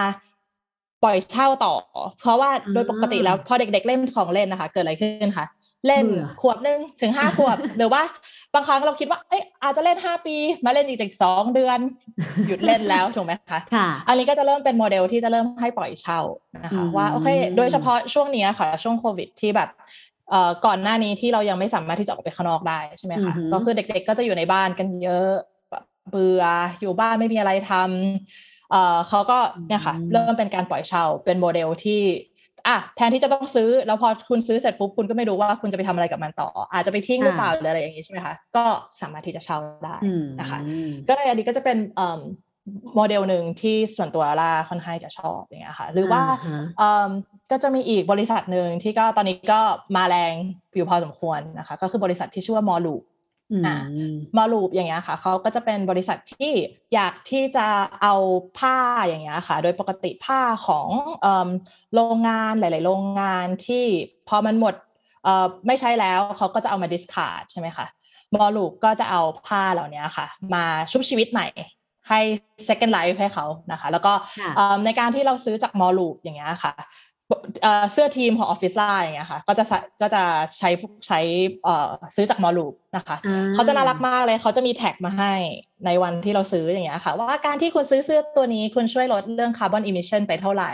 [1.04, 1.76] ปล่อยเช่าต่อ
[2.22, 5.48] เพราะว่าโดยปกติแล้วพอเด็ก ๆ เล่นของเล่นนะคะ เกิดอะไรขึ้นคะ
[5.88, 8.02] เล่นเบื่อขวบหนึ่งถึงห้าขวบหรือว่า
[8.54, 10.36] บางครั้งเราคิดว่าเอ้ยอาจจะเล่นห้าปี
[10.66, 11.80] มาเล่นอีกจากสองเดือน
[12.48, 16.22] หยุดเล่นแล้วถูกไหมคะค่ะอันนี้ก็จะเริ่มเป็นโมเดลที่จะเริ่มให้ปล่อยเช่า
[16.64, 17.28] นะคะอืมว่าโอเค
[17.58, 20.05] โดยเฉพาะช่วงเนี้ยค่ะ ช่วงโควิดที่แบบเอ่อ
[20.66, 25.30] ก่อนหน้านี้ที่เรายังไม่สามารถที่จะออกไปข้างนอกได้ใช่ไหมคะอือหือก็คือเด็กๆก็จะอยู่ในบ้านกันเยอะ
[25.72, 26.44] แบบเบื่อ
[26.82, 32.02] อยู่บ้านไม่มีอะไรทำเอ่อเขาก็เนี่ยค่ะ เริ่มเป็นการปล่อยเช่าเป็นโมเดลที่
[32.68, 38.64] อะแทนที่จะต้องซื้อแล้วพอคุณซื้อเสร็จปุ๊บคุณก็ไม่รู้ว่าคุณจะไปทำอะไรกับมันต่อ อาจจะไปทิ้งหรือเปล่าหรืออะไรอย่างนี้ใช่ไหมคะก็
[39.02, 40.60] สามารถที่จะเช่าได้อืมนะคะ
[41.08, 42.22] ก็เลยอันนี้ก็จะเป็นเอิ่ม
[42.96, 47.10] โมเดลหนึ่งที่ส่วนตัวล่าค่อนข้างจะชอบอย่างเงี้ยค่ะ หรือว่าอ่าฮะเอิ่ม
[47.52, 49.62] ก็จะมีอีกบริษัทหนึ่งที่ก็ตอนนี้ก็
[49.96, 50.34] มาแรง
[50.76, 52.96] อยู่พอสมควรนะคะ ก็คือบริษัทที่ชื่อว่ามอลู
[53.52, 53.78] อืมอะ
[54.38, 56.52] มอลูปอย่างเงี้ยค่ะเขาก็จะเป็นบริษัทที่
[56.94, 57.68] อยากที่จะ
[58.02, 58.16] เอา
[58.58, 60.90] ผ้าอย่างเงี้ยค่ะ โดยปกติผ้าของ
[61.22, 61.50] เอิ่ม
[61.96, 63.84] โรงงานหลาย ๆ โรงงานที่
[64.28, 64.76] พอมันหมด
[65.24, 67.88] เอ่อไม่ใช้แล้วเขาก็จะเอามา discard ใช่ไหมคะ
[68.36, 71.48] moreloop ก็จะเอาผ้าเหล่านี้ค่ะ มาชุบชีวิตใหม่
[72.10, 72.20] ให้
[72.68, 76.74] second life ให้เขานะคะ แล้วก็ค่ะเอิ่มในการที่เราซื้อจาก moreloop อย่างเงี้ยค่ะ
[77.62, 80.24] เอ่อเสื้อทีมของออฟฟิศลาอย่างเงี้ยค่ะ ก็จะใช้ก็จะ
[80.58, 80.70] ใช้
[81.08, 81.20] ใช้
[81.64, 85.34] เอ่อซื้อจาก moreloop นะคะอ่เขาจะน่ารักมากเลยเขาจะมีแท็กมาให้
[85.86, 90.74] ในวันที่เราซื้ออย่างเงี้ยค่ะ ว่าการที่คุณซื้อเสื้อตัวนี้คุณช่วยลดเรื่อง carbon emission ไปเท่าไหร่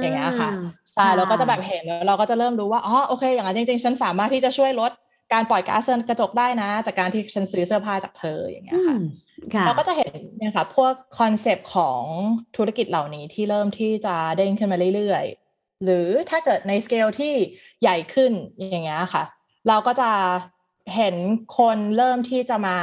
[0.00, 0.50] อย่างเงี้ยค่ะ
[0.92, 4.92] ใช่ค่ะเราก็จะแบบเห็นแล้วเราก็จะเริ่มรู้ว่าอ๋อโอเค อย่างนั้นจริงๆ ฉันสามารถที่จะช่วยลด
[5.32, 9.04] การปล่อยก๊าซเรือนกระจกได้นะ จากการที่ฉันซื้อเสื้อผ้าจากเธออย่างเงี้ยค่ะอืม
[9.54, 12.02] ค่ะเราก็จะเห็นเนี่ยค่ะ พวกคอนเซปต์ของ
[12.56, 17.32] ธุรกิจเหล่านี้ที่เริ่มที่จะเด้งขึ้นมาเรื่อยๆ หรือถ้าเกิดในสเกลที่
[17.82, 19.24] ใหญ่ขึ้นอย่างเงี้ยค่ะ
[19.68, 20.10] เราก็จะ
[20.96, 21.14] เห็น
[21.58, 22.78] คนเริ่มที่จะมา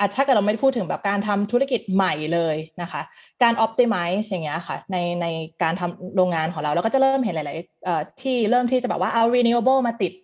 [0.00, 3.02] อะถ้าเกิดเราไม่ได้พูดถึงแบบการทำธุรกิจใหม่เลยนะคะ
[3.42, 5.26] การ optimize อย่างเงี้ยค่ะ ในใน
[5.62, 10.23] การทำโรงงานของเราเราก็จะเริ่มเห็นหลายๆเอ่อที่เริ่มที่จะแบบว่าเอา renewable มาติดอื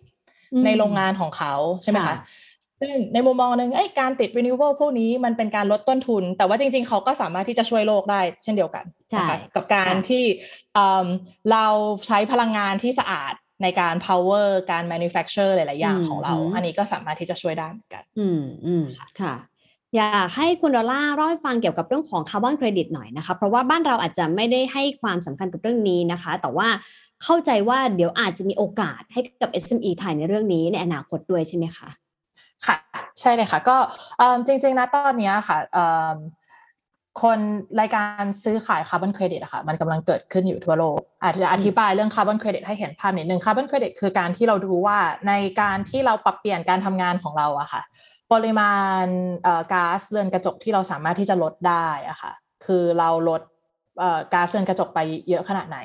[0.65, 2.25] ในโรงงานของเขาใช่ไหมค่ะคะ
[2.79, 8.85] ซึ่งในมุมมองหนึ่งเอ้ยการติด renewable พวกนี้มันเป็นการลดต้นทุน แต่ว่าจริง ๆ เขาก็สามารถที่จะช่วยโลกได้เช่นเดียวกัน
[9.15, 10.23] นะคะใช่กับการค่ะที่
[10.73, 11.07] เอิ่ม
[11.51, 11.65] เรา
[12.07, 13.33] ใช้พลังงานที่สะอาด
[13.63, 18.83] ในการ power การ manufacture หลาย ๆ อย่างของเรา อันนี้ก็สามารถที่จะช่วยได้เหมือนกัน อืมอืม
[19.21, 19.35] ค่ะ
[19.97, 26.67] อยากให้คุณดอลล่าเล่าให้ฟังเกี่ยวกับเรื่องของคาร์บอนเครดิตหน่อยนะคะ เพราะว่าบ้านเราอาจจะไม่ได้ให้ความสำคัญกับเรื่องนี้นะคะ แต่ว่า
[27.23, 31.89] เข้าใจว่าเดี๋ยวอาจจะมีโอกาสให้กับ SME ไทยในเรื่องนี้ในอนาคตด้วยใช่ไหมคะ
[32.65, 32.77] ค่ะ
[33.19, 33.77] ใช่เลยค่ะ ก็
[34.17, 36.17] เอิ่มจริง ๆ นะตอนเนี้ยค่ะเอิ่ม
[37.23, 37.39] คน
[37.79, 44.97] รายการซื้อขายคาร์บอนเครดิตอะค่ะมันกำลังเกิดขึ้นอยู่ทั่วโลก อาจจะอธิบายเรื่องคาร์บอนเครดิตให้เห็นภาพนิดนึงคาร์บอนเครดิตคือการที่เราดูว่า
[45.27, 47.81] ในการที่เราปรับเปลี่ยนการทำงานของเราอะค่ะ
[48.33, 49.05] ปริมาณ
[49.43, 52.31] เอ่อก๊าซเรือนกระจกที่เราสามารถที่จะลดได้อะค่ะ
[52.65, 53.41] คือเราลด
[53.99, 54.99] เอ่อก๊าซเรือนกระจกไป
[55.29, 55.79] เยอะขนาดไหน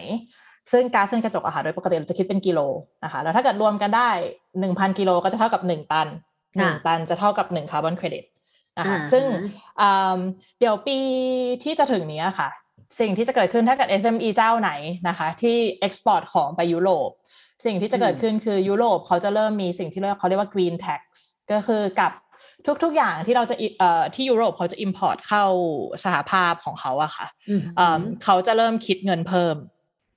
[0.73, 2.61] ซึ่งก๊าซเรือนกระจกอะค่ะโดยปกติเราจะคิดเป็นกิโล
[3.05, 4.11] นะคะแล้วถ้าเกิดรวมกันได้
[4.61, 6.09] หนึ่งพันกิโลก็จะเท่ากับหนึ่งตัน
[6.57, 8.25] หนึ่งค่ะตันจะเท่ากับหนึ่งคาร์บอนเครดิต
[8.79, 9.41] นะคะอ่าซึ่งฮะ
[9.81, 10.19] อืม
[10.59, 10.99] เดี๋ยวปี
[11.65, 12.49] ที่จะถึงนี้ค่ะ
[13.01, 14.71] สิ่งที่จะเกิดขึ้นถ้าเกิด SME เจ้าไหน
[15.09, 15.57] นะคะ ที่
[15.87, 17.11] export ของไปยุโรป
[17.67, 21.03] สิ่งที่จะเกิดขึ้นคือยุโรปเขาจะเริ่มมีสิ่งที่เรียกเขาเรียกว่า green tax
[21.53, 22.13] ก็คือกับ
[22.85, 25.45] ทุก ๆ อย่างที่เราจะอิเอ่อที่ยุโรปเขาจะ import เข้า
[26.05, 29.57] สหภาพของเขาอะค่ะอืมเอิ่มเขาจะเริ่มคิดเงินเพิ่ม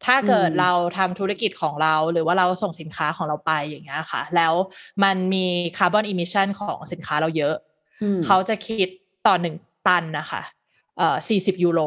[0.05, 4.53] ถ้าเกิดอืมเราทำธุรกิจของเรา หรือว่าเราส่งสินค้าของเราไปอย่างเงี้ยค่ะ แล้ว
[5.03, 5.45] มันมี
[5.77, 7.55] carbon emission ของสินค้าเราเยอะ
[8.03, 8.87] อืมเขาจะคิด
[9.27, 9.55] ต่อหนึ่ง
[9.87, 10.41] ตันนะคะ
[10.97, 11.81] เอ่อสี่สิบยูโร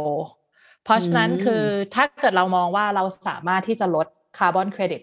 [0.84, 1.62] เพราะฉะนั้นคือ
[1.94, 4.06] ถ้าเกิดเรามองว่าเราสามารถที่จะลด
[4.38, 5.00] คาร์บอนเครดิต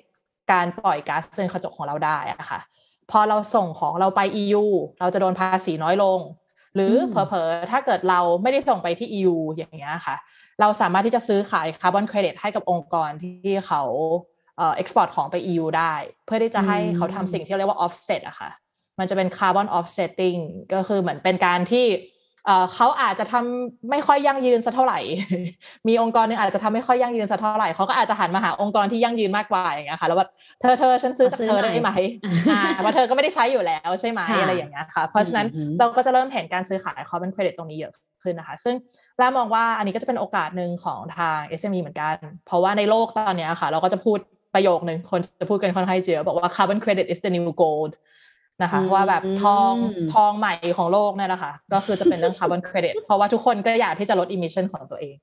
[0.52, 2.60] การปล่อยก๊าซเรือนกระจกของเราได้อะค่ะ
[3.12, 4.64] พอเราส่งของเราไป EU
[5.00, 6.20] เราจะโดนภาษีน้อยลง
[6.76, 10.16] หรือเผลอๆถ้าเกิดเราไม่ได้ส่งไปที่ EU อย่างเงี้ยค่ะ
[10.62, 13.84] เราสามารถที่จะซื้อขายคาร์บอนเครดิตให้กับองค์กรที่เขา
[14.58, 15.94] เอ่อ export ของไป EU ได้
[16.26, 18.50] เพื่อที่จะให้เขาทำสิ่งที่เรียกว่า offset อะค่ะ
[19.00, 20.40] มันจะเป็น carbon offsetting
[20.74, 21.86] ก็คือเหมือนเป็นการที่
[22.76, 25.00] เขาอาจจะทำไม่ค่อยยั่งยืนสักเท่าไหร่
[25.88, 30.30] มีองค์กรนึงอาจจะทำไม่ค่อยยั่งยืนสักเท่าไหร่เขาก็อาจจะหันมาหาองค์กรที่ยั่งยืนมากกว่าอย่างเงี้ยค่ะ แล้วแบบ
[30.62, 31.92] เธอเธอฉันซื้อจากเธอได้ไหม
[32.74, 35.48] เพราะเธอก็ไม่ได้ใช้อยู่แล้วใช่ไหมอะไรอย่างเงี้ยค่ะ เพราะฉะนั้น
[35.80, 38.76] เราก็จะเริ่มเห็นการซื้อขายคอร์บอนเครดิตตรงนี้เยอะขึ้นนะคะ ซึ่ง
[39.18, 42.16] เรามองว่าอันนี้ก็จะเป็นโอกาสหนึ่งของทาง SME เหมือนกัน
[42.48, 44.20] เพราะว่าในโลกตอนนี้ค่ะ เราก็จะพูด
[44.56, 47.92] ประโยคหนึ่งคนจะพูดกันค่อนข้างเยอะบอกว่า carbon credit is the new gold
[48.62, 49.74] นะคะ ว่าแบบทอง
[50.14, 55.16] ทองใหม่ของโลกเนี่ยนะคะ ก็คือจะเป็นเรื่องคาร์บอนเครดิตเพราะว่าทุกคนก็อยากที่จะลด emission ของตัวเอง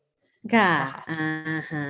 [0.55, 0.73] ค่ะ
[1.11, 1.87] อ่าฮะ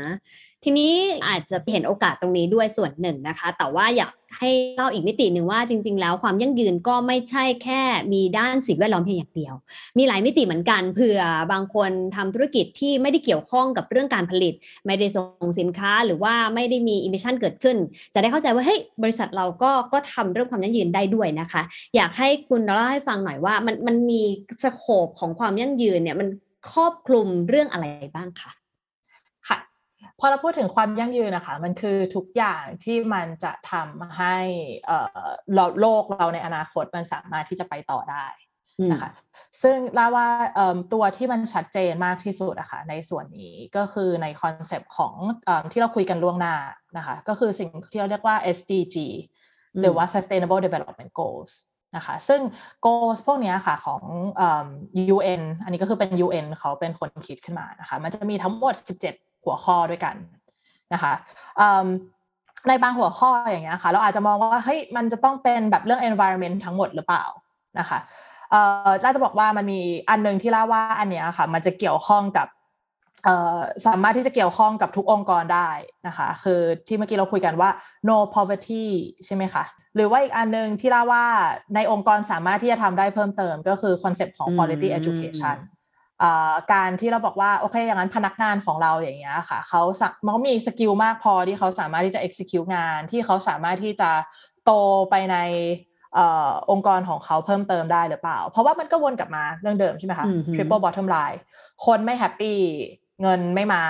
[0.64, 0.92] ทีนี้
[1.28, 7.82] อาจจะเห็นโอกาสตรงนี้ด้วยส่วนหนึ่งนะคะ แต่ว่าอยาก ให้เล่าอีกมิติหนึ่งว่าจริง ๆ แล้วความยั่งยืนก็ไม่ใช่แค่
[8.12, 9.54] มีด้านสิ่งแวดล้อมเพียงอย่างเดียว
[9.98, 11.20] มีหลายมิติเหมือนกันเผื่อ
[11.52, 14.54] บางคนทำธุรกิจที่ไม่ได้เกี่ยวข้องกับเรื่องการผลิต
[14.86, 17.76] ไม่ได้ส่งสินค้าหรือว่าไม่ได้มี emission เกิดขึ้น
[18.14, 21.62] จะได้เข้าใจว่าเฮ้ยบริษัทเราก็ก็ทำเรื่องความยั่งยืนได้ด้วยนะคะ
[21.96, 24.22] อยากให้คุณเล่าให้ฟังหน่อยว่ามันมันมี
[24.62, 26.28] scope ของความยั่งยืนเนี่ยมัน
[26.72, 28.50] ครอบคลุมเรื่องอะไรบ้างคะ
[30.20, 34.36] พอเราพูดถึงความยั่งยืนนะคะมันคือทุกอย่างที่มันจะทำให้
[35.80, 38.26] โลกเราในอนาคตมันสามารถที่จะไปต่อได้
[38.92, 39.10] นะคะ
[39.62, 40.28] ซึ่งลาว่า
[40.92, 45.14] ตัวที่มันชัดเจนมากที่สุดอะคะ่ะในส่วนนี้ก็คือในคอนเซปต์ของ
[45.48, 46.54] อที่เราคุยกันล่วงหน้า
[46.96, 48.96] นะคะก็คือสิ่งที่เราเรียกว่า SDG
[49.80, 51.52] หรือว่า Sustainable Development Goals
[51.96, 52.40] นะคะซึ่ง
[52.86, 54.02] goals พวกนี้ค่ะของ
[55.16, 58.74] UN อันนี้ก็คือเป็น UN เขาเป็นคนคิดขึ้นมานะคะมันจะมีทั้งหมด
[59.10, 60.14] 17 หัวข้อด้วยกัน
[60.92, 61.12] นะคะ
[62.68, 67.24] ในบางหัวข้ออย่างเงี้ยค่ะ เราอาจจะมองว่าเฮ้ยมันจะต้องเป็นแบบเรื่อง environment ทั้งหมดหรือเปล่า
[67.78, 67.98] นะคะ
[68.50, 69.80] เอ่อเราจะบอกว่ามันมี
[70.10, 72.48] อันนึงที่เล่าว่าอันเนี้ยค่ะ มันจะเกี่ยวข้องกับ
[73.24, 75.70] เอ่อสามารถที่จะเกี่ยวข้องกับทุกองค์กรได้
[76.06, 77.70] นะคะ คือที่เมื่อกี้เราคุยกันว่า
[78.08, 78.84] no poverty
[79.24, 81.26] ใช่ไหมคะ หรือว่าอีกอันนึงที่เล่าว่า
[81.74, 85.56] ในองค์กรสามารถที่จะทำได้เพิ่มเติมก็คือคอนเซปต์ของ quality education
[86.72, 89.82] การที่เราบอกว่าโอเคอย่างนั้นพนักงานของเราอย่างเงี้ยค่ะเขา
[90.24, 94.10] มันก็มี skill มากพอที่เขาสามารถที่จะ execute งานที่เขาสามารถที่จะ
[94.64, 94.72] โต
[95.10, 95.36] ไปใน
[96.70, 101.38] องค์กรของเขาเพิ่มเติมได้หรือเปล่า เพราะว่ามันก็วนกลับมาเรื่องเดิมใช่ไหมคะ triple bottom line
[101.86, 102.58] คนไม่แฮปปี้
[103.22, 103.82] เงินไม่มา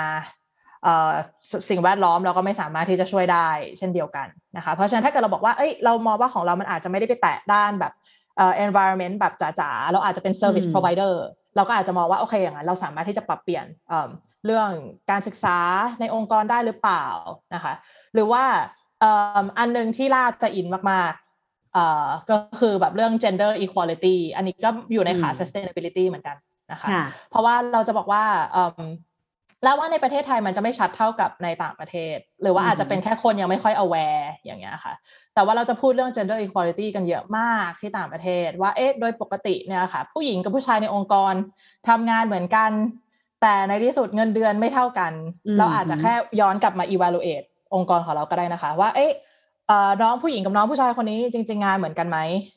[1.69, 7.93] สิ่งแวดล้อมเราก็ไม่สามารถที่จะช่วยได้เช่นเดียวกันนะคะเพราะฉะนั้นถ้าเกิดเราบอกว่าเอ้ยเรามองว่าของเรามันอาจจะไม่ได้ไปแตะด้านแบบ
[8.65, 11.13] environment แบบจ๋าๆเราอาจจะเป็น service provider
[11.57, 13.65] เราก็อาจจะมองว่าโอเคอย่างนั้นเราสามารถที่จะปรับเปลี่ยน
[14.45, 14.71] เรื่อง
[15.11, 15.57] การศึกษา
[15.99, 17.05] ในองค์กรได้หรือเปล่า
[17.53, 17.73] นะคะ
[18.13, 18.43] หรือว่า
[19.57, 26.37] อันหนึ่งที่ล่าจะอินมากๆก็คือแบบเรื่อง gender equality อันนี้ก็อยู่ในขา sustainability เหมือนกัน
[26.71, 26.89] นะคะ
[27.29, 28.23] เพราะว่าเราจะบอกว่า
[29.63, 34.93] แล้วว่าในประเทศไทยมันจะไม่ชัดเท่ากับในต่างประเทศ หรือว่าอาจจะเป็นแค่คนยังไม่ค่อย aware อย่างเงี้ยค่ะ
[35.33, 41.33] แต่ว่าเราจะพูดเรื่อง gender equality กันเยอะมากที่ต่างประเทศ ว่าเอ๊ะโดยปกติเนี่ยค่ะ ผู้หญิงกับผู้ชายในองค์กร
[41.87, 42.71] ทำงานเหมือนกัน
[43.41, 45.13] แต่ในที่สุดเงินเดือนไม่เท่ากัน
[45.57, 47.45] เราอาจจะแค่ย้อนกลับมา evaluate
[47.75, 49.11] องค์กรของเราก็ได้นะคะ ว่าเอ๊ะ
[50.01, 52.56] น้องผู้หญิงกับน้องผู้ชายคนนี้จริง ๆ งานเหมือนกันไหมอ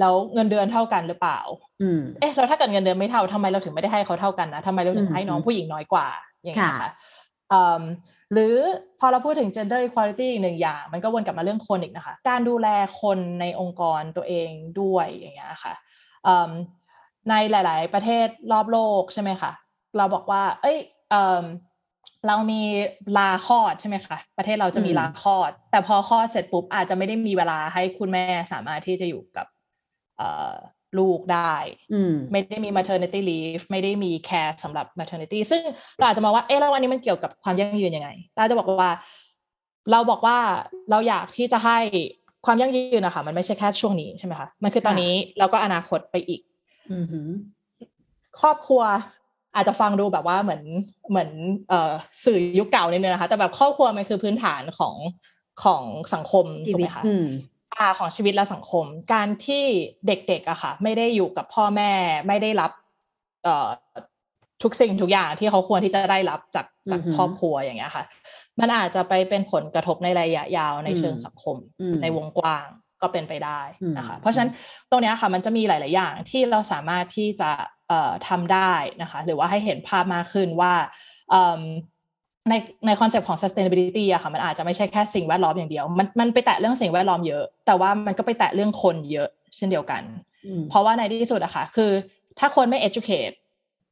[0.00, 1.40] แล้วเงินเดือนเท่ากันหรือเปล่า
[1.82, 6.08] อืมเอ๊ะเราถ้าเกิดเงินเดือนไม่เท่าทำไมเราถึงไม่ได้ให้เขาเท่ากันนะทำไมเราถึงให้น้องผู้หญิงน้อยกว่า
[6.42, 6.90] อย่างเงี้ยค่ะ
[8.32, 8.54] หรือ
[9.00, 12.68] พอเราพูดถึง gender equality อีกหนึ่งอย่าง มันก็วนกลับมาเรื่องคนอีกนะคะ การดูแล
[13.00, 14.50] คนในองค์กรตัวเอง
[14.80, 15.74] ด้วยอย่างเงี้ยค่ะ
[17.28, 19.52] ในหลาย ๆ ประเทศรอบโลกใช่ไหมคะ
[19.96, 20.78] เราบอกว่า เอ้ย
[22.26, 22.62] เรามี
[23.16, 29.46] ลาคลอดใช่ไหมคะประเทศเราจะมีลาคลอด แต่พอคลอดเสร็จปุ๊บอาจจะไม่ได้มีเวลาให้คุณแม่สามารถที่จะอยู่กับ
[30.98, 31.54] ลูกได้
[32.32, 35.62] ไม่ได้มี maternity leave ไม่ได้มี care สำหรับ maternity ซึ่ง
[35.98, 38.90] เราอาจจะมองว่าเอ๊ะแล้ววันนี้มันเกี่ยวกับความยั่งยืนยังไง เราจะบอกว่า
[39.90, 40.38] เราบอกว่า
[40.90, 41.78] เราอยากที่จะให้
[42.46, 46.40] ความยั่งยืนนะคะมันไม่ใช่แค่ช่วงนี้ใช่ไหมคะมันคือตอนนี้แล้วก็อนาคตไปอีก
[48.40, 48.82] ครอบครัว
[49.54, 50.62] อาจจะฟังดูแบบว่าเหมือน
[51.10, 51.30] เหมือน
[51.68, 51.92] เอ่อ
[52.24, 54.96] สื่อยุคเก่านิดนึงนะคะ แต่แบบครอบครัวมันคือพื้นฐานของ
[55.64, 55.82] ของ
[56.14, 57.02] สังคมถูกไหมคะ
[57.78, 59.64] อ่าของชีวิตและสังคม การที่
[60.06, 61.92] เด็กๆอะค่ะ ไม่ได้อยู่กับพ่อแม่
[62.26, 62.70] ไม่ได้รับ
[63.44, 63.68] เอ่อ
[64.62, 68.04] ทุกสิ่งทุกอย่างที่เขาควรที่จะได้รับจากจากครอบครัวอย่างเงี้ยค่ะ
[68.60, 71.56] มันอาจจะไปเป็นผลกระทบในระยะยาวในเชิงสังคม
[72.02, 72.66] ในวงกว้าง
[73.02, 73.60] ก็เป็นไปได้
[73.98, 74.50] นะคะ เพราะฉะนั้น
[74.90, 77.50] ตรงนี้ค่ะ มันจะมีหลาย ๆ อย่างที่เราสามารถที่จะ
[78.28, 78.72] ทำได้
[79.02, 80.72] นะคะ หรือว่าให้เห็นภาพมากขึ้นว่า
[82.48, 82.54] ใน
[82.86, 90.02] ในคอนเซปต์ของ sustainability อะค่ะมันอาจจะไม่ใช่แค่สิ่งแวดล้อมอย่างเดียว มันมันไปแตะเรื่องสิ่งแวดล้อมเยอะ แต่ว่ามันก็ไปแตะเรื่องคนเยอะเช่นเดียวกัน
[90.68, 91.90] เพราะว่าในที่สุดอะค่ะคือ
[92.38, 93.34] ถ้าคนไม่ educate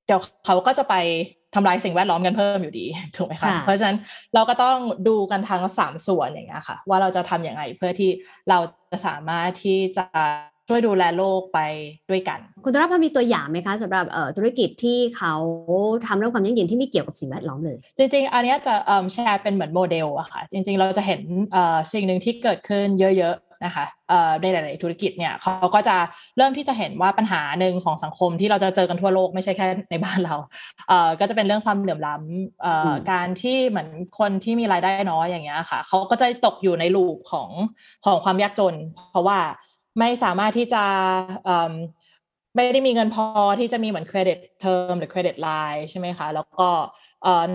[0.06, 0.94] เดี๋ยวเขาก็จะไป
[1.54, 2.86] ทำลายสิ่งแวดล้อมกันเพิ่มอยู่ดี
[3.16, 3.98] ถูกไหมคะเพราะฉะนั้น
[4.34, 4.78] เราก็ต้อง
[5.08, 8.10] ดูกันทั้งสามส่วนอย่างเงี้ยค่ะ ว่าเราจะทำอย่างไรเพื่อที่
[8.50, 8.58] เรา
[8.90, 10.06] จะสามารถที่จะ
[10.68, 11.58] ช่วยดูแลโลกไป
[12.10, 14.04] ด้วยกัน คุณตรับพอมีตัวอย่างไหมคะสำหรับ
[14.36, 15.34] ธุรกิจที่เขา
[16.06, 18.74] ทำเรื่องความยั่งยืนที่ไม่เกี่ยวกับสิ่งแวดล้อมเลย จริง ๆ อันนี้จะ
[19.14, 21.20] แชร์เป็นเหมือนโมเดลอะค่ะ จริง ๆ เราจะเห็น
[21.92, 23.86] สิ่งหนึ่งที่เกิดขึ้นเยอะๆนะคะ
[24.42, 25.96] ในหลาย ๆ ธุรกิจเนี่ยเขาก็จะ
[26.36, 30.34] เริ่มที่จะเห็นว่าปัญหาหนึ่งของสังคมที่เราจะเจอกันทั่วโลกไม่ใช่แค่ในบ้านเรา
[31.20, 33.88] ก็จะเป็นเรื่องความเหลื่อมล้ำการที่เหมือน
[34.18, 37.48] คนที่มีรายได้น้อยอย่างเงี้ยค่ะเขาก็จะตกอยู่ใน loop ของ
[38.04, 38.74] ของความยากจน
[39.10, 39.38] เพราะว่า
[39.98, 40.84] ไม่สามารถที่จะ
[42.56, 43.26] ไม่ได้มีเงินพอ
[43.60, 46.68] ที่จะมีเหมือน credit term หรือ credit line ใช่ไหมคะ แล้วก็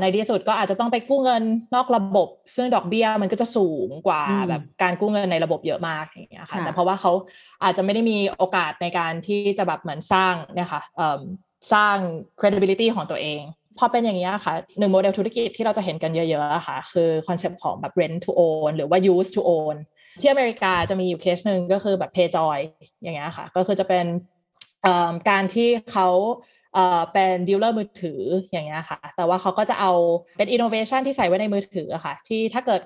[0.02, 1.44] ในที่สุดก็อาจจะต้องไปกู้เงิน
[1.76, 7.12] นอกระบบ ซึ่งดอกเบี้ยมันก็จะสูงกว่าแบบการกู้เงินในระบบเยอะมากอย่างเงี้ยค่ะ แต่เพราะว่าเขา
[7.64, 10.82] อาจจะไม่ได้มีโอกาสในการที่จะแบบเหมือนสร้างเนี่ยค่ะ
[11.74, 11.98] สร้าง
[12.40, 13.42] credibility ของตัวเอง
[13.78, 19.76] พอเป็นอย่างนี้ค่ะหนึ่งโมเดลธุรกิจที่เราจะเห็นกันเยอะๆค่ะ คือ concept ของแบบ rent to own หรือว่า use to own
[20.22, 22.60] ที่อเมริกาจะมีอยู่เคสหนึ่งก็คือแบบ PayJoy
[23.02, 24.06] อย่างเงี้ยค่ะ ก็คือจะเป็น
[25.30, 26.10] การที่เขา
[27.14, 29.94] เป็น dealer มือถืออย่างเงี้ยค่ะ แต่ว่าเขาก็จะเอา
[30.38, 32.82] เป็นอินโนเวชันที่ใส่ไว้ในมือถืออะค่ะ ที่ถ้าเกิด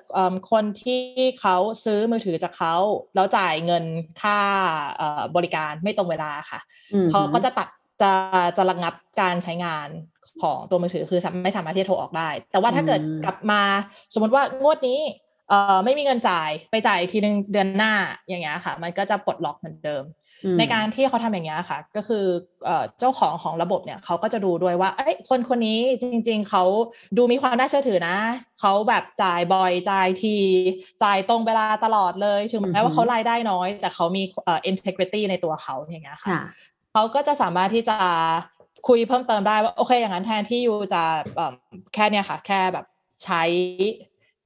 [0.50, 1.00] คนที่
[1.40, 2.74] เขาซื้อมือถือจากเขา
[3.14, 3.84] แล้วจ่ายเงิน
[4.20, 4.38] ค่า
[5.36, 6.60] บริการไม่ตรงเวลาค่ะ
[7.10, 7.68] เขาก็จะตัด
[8.02, 8.10] จะ
[8.56, 9.88] จะระงับการใช้งาน
[10.42, 13.62] ของตัวมือถือคือไม่สามารถที่จะโทรออกได้ แต่ว่าถ้าเกิดกลับมา
[14.14, 15.00] สมมติว่างวดนี้
[15.48, 17.92] เอ่อไม่มีเงินจ่ายไปจ่ายอีกทีนึงเดือนหน้า
[18.28, 20.04] อย่างเงี้ยค่ะ มันก็จะปลดล็อกเหมือนเดิม
[20.58, 22.24] ในการที่เขาทำอย่างเงี้ยค่ะ ก็คือ
[22.98, 26.64] เจ้าของของระบบเนี่ยเขาก็จะดูด้วยว่าเอ้ยคนคนนี้จริง ๆเขา
[27.16, 28.16] ดูมีความน่าเชื่อถือนะ
[28.60, 30.36] เขาแบบจ่ายบ่อยจ่ายที
[31.02, 36.38] จ่ายตรงเวลาตลอดเลยถึงแม้ว่าเขารายได้น้อย แต่เขามีเอ่อ integrity ในตัวเขาอย่างเงี้ยค่ะ
[36.92, 37.98] เขาก็จะสามารถที่จะ
[38.88, 41.02] คุยเพิ่มเติมได้ว่าโอเคอย่างนั้นแทนที่ยูจะ
[41.94, 42.86] แค่เนี้ยค่ะ แค่แบบ
[43.24, 43.42] ใช้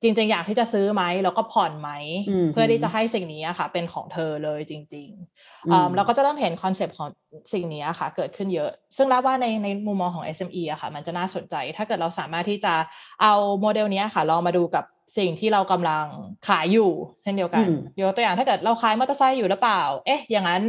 [0.03, 1.91] จริง ๆ อยากที่จะซื้อไหมแล้วก็ผ่อนไหม
[2.53, 7.09] เพื่อที่จะให้สิ่งนี้ค่ะ เป็นของเธอเลยจริงๆเราก็จะเริ่มเห็นคอนเซปต์ของ
[7.53, 12.75] สิ่งนี้ค่ะ เกิดขึ้นเยอะ ซึ่งรับว่าในในมุมมองของ SME อะค่ะ มันจะน่าสนใจ ถ้าเกิดเราสามารถที่จะ
[13.23, 14.85] เอาโมเดลนี้ค่ะลองมาดูกับ
[15.19, 16.07] สิ่งที่เรากำลัง
[16.49, 16.91] ขายอยู่
[17.23, 17.67] เช่นเดียวกัน
[18.01, 20.63] ยกตัวอย่างถ้าเกิดเราขายมอเตอร์ไซค์อยู่หรือเปล่า เอ๊ะ อย่างนั้น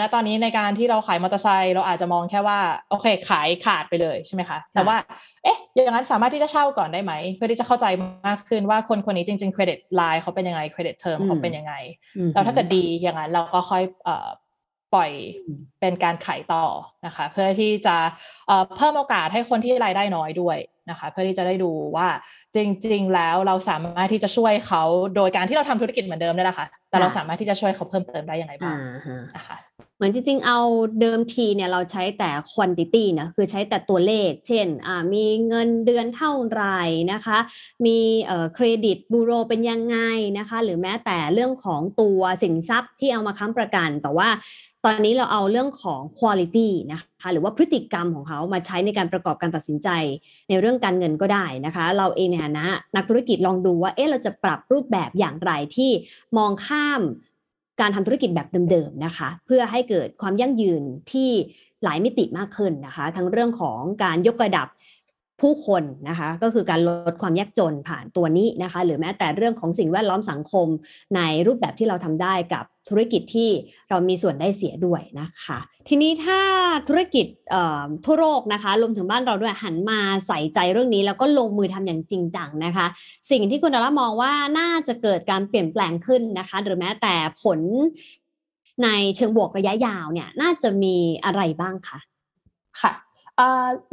[0.00, 2.58] ณตอนนี้ในการที่เราขายมอเตอร์ไซค์เราอาจจะมองแค่ว่า
[2.90, 4.96] โอเค ขายขาดไปเลยใช่ไหมคะ แต่ว่า
[5.44, 7.86] เอ๊ะ อย่างนั้นสามารถที่จะเช่าก่อนได้ไหม เพื่อที่จะเข้าใจ
[8.26, 11.74] มากขึ้นว่าคนคนนี้จริงๆ credit line เขาเป็นยังไง credit term เขาเป็นยังไง
[12.34, 13.84] แล้วถ้าเกิดดีอย่างนั้นเราก็ค่อย
[14.94, 15.10] ปล่อย
[15.80, 16.64] เป็นการขายต่อ
[17.06, 17.96] นะคะ เพื่อที่จะ
[18.76, 20.58] เพิ่มโอกาสให้คนที่รายได้น้อยด้วย
[20.90, 22.08] นะคะเพื่อที่จะได้ดูว่า
[22.56, 24.82] จริง ๆ แล้วเราสามารถที่จะช่วยเขา
[25.16, 28.76] โดยการที่เราทำธุรกิจเหมือนเดิมนี่แหละค่ะแต่เราสามารถที่จะช่วยเขาเพิ่มเติมได้ยังไงบ้าง
[29.36, 29.56] นะคะ
[29.96, 30.60] เหมือนจริง ๆ เอา
[31.00, 34.66] เดิมทีเนี่ยเราใช้แต่ quantity นะคือใช้แต่ตัวเลข เช่น
[35.14, 36.80] มีเงินเดือนเท่าไหร่
[37.12, 37.38] นะคะ
[37.86, 37.98] มี
[38.54, 39.98] เครดิตบูโรเป็นยังไง
[40.38, 44.28] นะคะ หรือแม้แต่เรื่องของตัวสินทรัพย์ที่เอามาค้ำประกันแต่ว่า
[44.84, 49.88] ตอนนี้เราเอาเรื่องของ quality นะคะหรือว่าพฤติกรรมของเขามาใช้ในการประกอบการตัดสินใจ
[50.48, 52.66] ในเรื่องการเงินก็ได้นะคะ เราเองในฐานะ
[52.96, 55.90] นักธุรกิจลองดูว่าเอ๊ะเราจะปรับรูปแบบอย่างไรที่
[56.36, 57.00] มองข้าม
[57.80, 60.82] การทำธุรกิจแบบเดิมๆนะคะ เพื่อให้เกิดความยั่งยืน
[61.12, 61.30] ที่
[61.84, 64.66] หลายมิติมากขึ้นนะคะ ทั้งเรื่องของการยกระดับ
[65.40, 70.66] ผู้คนนะคะก็คือการลดความยากจนผ่านตัวนี้นะคะ หรือแม้แต่เรื่องของสิ่งแวดล้อมสังคม
[71.16, 73.50] ในรูปแบบที่เราทำได้กับธุรกิจที่
[73.90, 75.58] เรามีส่วนได้เสียด้วยนะคะ
[75.88, 76.40] ทีนี้ถ้า
[76.88, 77.26] ธุรกิจ
[78.04, 82.86] ทั่วโลกนะคะรวมถึงบ้านเราด้วยหันมาใส่ใจเรื่องนี้ แล้วก็ลงมือทำอย่างจริงจังนะคะ
[83.30, 87.58] สิ่งที่คุณดอลลามองว่าน่าจะเกิดการเปลี่ยนแปลงขึ้นนะคะ หรือแม้แต่ผล
[88.84, 91.98] ในเชิงบวกระยะยาวเนี่ยน่าจะมีอะไรบ้างคะ
[92.80, 92.92] ค่ะ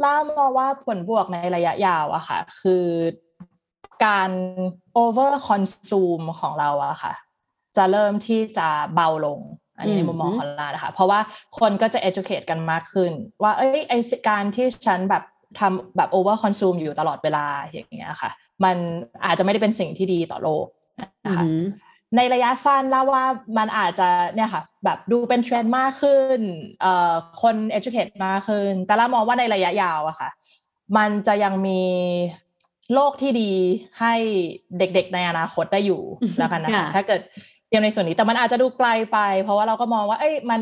[0.04, 2.84] ล่ามองว่าผลบวกในระยะยาวอะค่ะ คือ
[4.04, 4.30] การ
[5.02, 7.12] over consume ของเราอะค่ะ
[7.76, 9.40] จะเริ่มที่จะเบาลง
[9.78, 11.20] อันนี้ในมุมมองของลานะคะ เพราะว่า
[11.58, 13.12] คนก็จะ educate กันมากขึ้น
[13.42, 13.94] ว่าเอ้ยไอ
[14.28, 15.22] การที่ฉันแบบ
[15.58, 18.30] ทำแบบ over consume อยู่ตลอดเวลาอย่างเงี้ยค่ะ
[18.64, 18.76] มัน
[19.24, 20.66] อาจจะไม่ได้เป็นสิ่งที่ดีต่อโลก
[21.26, 21.44] นะคะ
[22.16, 23.24] ในระยะสั้นแล้วว่า
[23.58, 26.38] มันอาจจะเนี่ยค่ะแบบดูเป็นเทรนด์มากขึ้น
[26.80, 30.30] เอ่อคน educate มากขึ้น แต่ละมองว่าในระยะยาวอะค่ะ
[30.96, 31.82] มันจะยังมี
[32.94, 33.52] โลกที่ดี
[34.00, 34.14] ให้
[34.78, 36.02] เด็กๆในอนาคตได้อยู่
[36.38, 37.20] แล้วกันนะคะถ้าเกิด
[37.68, 40.60] เตรียมในส่วนนี้แต่มันอาจจะดูไกลไป เพราะว่าเราก็มองว่า เอ้ยมัน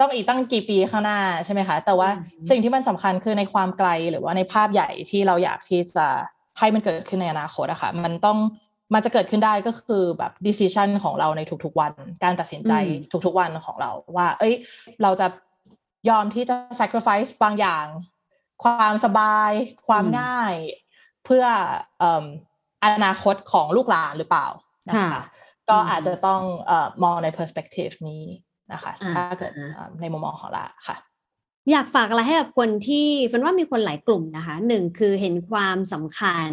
[0.00, 2.08] ต้องอีกตั้งกี่ปีข้างหน้าใช่ไหมคะ แต่ว่า
[2.50, 6.06] สิ่งที่มันสำคัญคือในความไกลหรือว่าในภาพใหญ่ที่เราอยากที่จะ
[6.58, 8.38] ให้มันเกิดขึ้นในอนาคตอะคะ่ะ มันต้อง
[8.94, 12.72] มันจะเกิดขึ้นได้ก็คือแบบ decision ของเราในทุกๆวัน การตัดสินใจ
[13.26, 14.54] ทุกๆวันของเรา ว่า เอ้ย
[15.02, 15.26] เราจะ
[16.08, 17.86] ยอมที่จะ sacrifice บางอย่าง
[18.64, 19.50] ความสบาย
[19.88, 20.54] ความง่าย
[21.24, 21.44] เพื่อ
[22.84, 24.46] อนาคตของลูกหลานหรือเปล่า
[24.90, 25.22] นะคะ
[25.70, 26.42] ก็อาจจะต้อง
[27.04, 28.24] มองใน perspective นี้
[28.72, 29.52] นะคะ ถ้าเกิด
[30.00, 30.96] ในมุมมองของเราค่ะ
[31.70, 36.48] อยากฝากอะไรให้กับคนที่ฟันว่ามีคนหลายกลุ่มนะคะหนึ่งคือเห็นความสำคัญ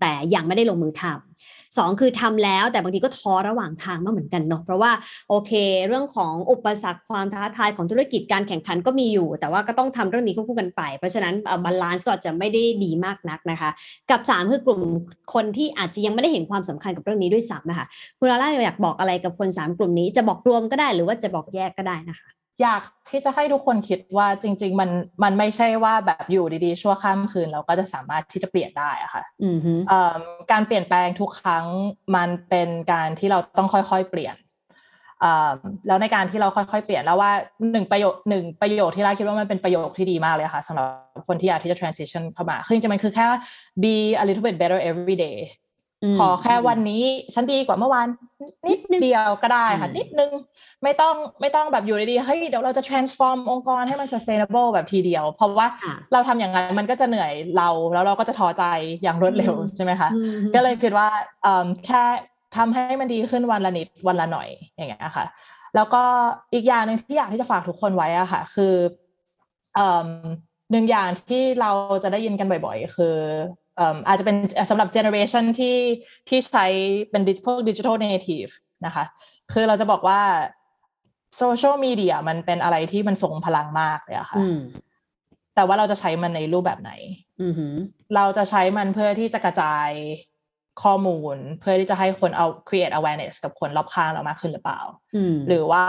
[0.00, 4.92] แต่ยังไม่ได้ลงมือทำสองคือทำแล้วแต่บางทีก็ท้อระหว่างทางมาเหมือนกันเนาะเพราะว่า
[5.28, 5.52] โอเค
[5.88, 13.70] เรื่องของอุปสรรคความท้าทายของธุรกิจการแข่งขันก็มีอยู่ แต่ว่าก็ต้องทำเรื่องนี้ควบคู่กันไป เพราะฉะนั้นบาลานซ์ก็จะไม่ได้ดีมากนักนะคะ
[14.10, 14.80] กับ 3 คือกลุ่ม
[15.34, 17.86] คนที่อาจจะยังไม่ได้เห็นความสำคัญกับเรื่องนี้ด้วยซ้ำนะคะ
[18.18, 24.90] คุณลาล่าอยากบอกอะไรกับคน 3 กลุ่มนี้จะบอกรวมก็ได้หรือว่าจะบอกแยกก็ได้นะคะ อยากที่จะให้ทุกคนคิดว่าจริง ๆ มัน
[25.22, 29.22] มันไม่ใช่ว่าแบบอยู่ดีๆ ชั่วข้ามคืนเราก็จะสามารถที่จะเปลี่ยนได้อะค่ะ
[30.52, 31.64] การเปลี่ยนแปลงทุกครั้ง
[32.16, 34.36] มันเป็นการที่เราต้องค่อยๆเปลี่ยน
[35.86, 37.32] แล้วในการที่เราค่อยๆเปลี่ยนแล้วว่า
[37.72, 43.26] หนึ่งประโยคหนึ่งประโยคที่เราคิดว่ามันเป็นประโยคที่ดีมากเลยค่ะสำหรับคนที่อยากที่จะ transition เข้ามาคือจริงๆมันคือแค่
[43.82, 45.38] be a little bit better every day
[46.18, 47.02] ขอแค่วันนี้
[47.34, 48.06] ฉันดีกว่าเมื่อวาน
[48.68, 50.30] นิดเดียวก็ได้ค่ะ นิดนึง
[50.82, 55.66] ไม่ต้องไม่ต้องแบบอยู่ดีๆเฮ้ยเดี๋ยวเราจะ transform องค์กรให้มัน sustainable แบบทีเดียว เพราะว่า
[56.12, 58.64] เราทำอย่างนั้นมันก็จะเหนื่อยเราแล้วเราก็จะท้อใจ
[59.02, 60.08] อย่างรวดเร็วใช่ไหมคะ
[60.54, 61.08] ก็เลยคิดว่า
[61.86, 62.02] แค่
[62.56, 65.24] ทำให้มันดีขึ้นวันละนิดวันละหน่อยอย่างเงี้ยค่ะ
[65.76, 66.02] แล้วก็
[66.54, 68.74] อีกอย่างหนึ่งที่อยากที่จะฝากทุกคนไว้อะค่ะ คือ
[70.72, 71.70] หนึ่งอย่างที่เรา
[72.02, 73.14] จะได้ยินกันบ่อย ๆ คือ
[74.06, 74.36] อาจจะเป็น
[74.70, 75.76] สำหรับ generation ที่
[76.28, 76.66] ที่ใช้
[77.10, 78.46] เป็นพวก digital native
[78.86, 79.04] นะคะ
[79.52, 80.20] คือเราจะบอกว่า
[81.36, 84.38] โซเชียลมีเดียมันเป็นอะไรที่มันทรงพลังมากเลยอะค่ะ
[85.54, 86.92] แต่ว่าเราจะใช้มันในรูปแบบไหน
[88.16, 89.90] เราจะใช้มันเพื่อที่จะกระจาย
[90.82, 94.80] ข้อมูล เพื่อที่จะให้คนเอา create awareness กับคนรอบข้างเรามากขึ้นหรือเปล่า
[95.48, 95.84] หรือว่า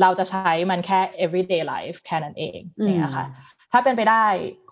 [0.00, 3.26] เราจะใช้มันแค่ everyday life แค่นั้นเองเนี่ยค่ะ
[3.76, 4.26] ถ้าเป็นไปได้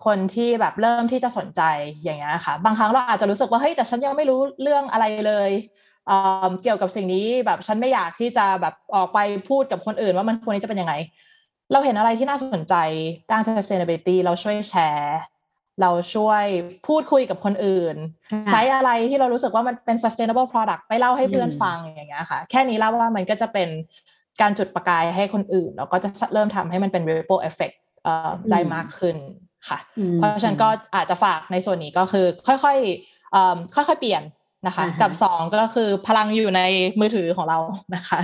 [0.05, 1.61] คนที่แบบเริ่มที่จะสนใจ
[2.03, 5.51] อย่างเงี้ยค่ะ บางครั้งเราอาจจะรู้สึกว่าเฮ้ยแต่ฉันยังไม่รู้เรื่องอะไรเลย
[6.07, 10.93] เเกี่ยวกับสิ่งนี้แบบฉันไม่อยากที่จะแบบออกไปพูดกับคนอื่นว่ามันควรจะเป็นยังไง
[11.71, 12.75] เราเห็นอะไรที่น่าสนใจ
[13.31, 15.17] ด้าน sustainability เราช่วยแชร์
[15.81, 16.45] เราช่วย
[16.87, 17.95] พูดคุยกับคนอื่น
[18.49, 23.69] ใช้อะไรที่เรารู้สึกว่ามันเป็น sustainable product ไปเล่าให้เพื่อนฟังอย่างเงี้ยค่ะ แค่นี้เล่าว่ามันก็จะเป็น
[24.41, 27.75] การจุดประกายให้คนอื่น แล้วก็จะเริ่มทำให้มันเป็น ripple effect
[28.51, 29.15] ได้มากขึ้น
[29.69, 29.79] ค่ะ
[30.15, 34.23] เพราะฉะนั้นก็อาจจะฝากในส่วนนี้ก็คือ ค่อยๆค่อยๆเปลี่ยน
[34.67, 36.61] นะคะ กับสองก็คือพลังอยู่ใน
[36.99, 37.59] มือถือของเรา
[37.95, 38.19] นะคะ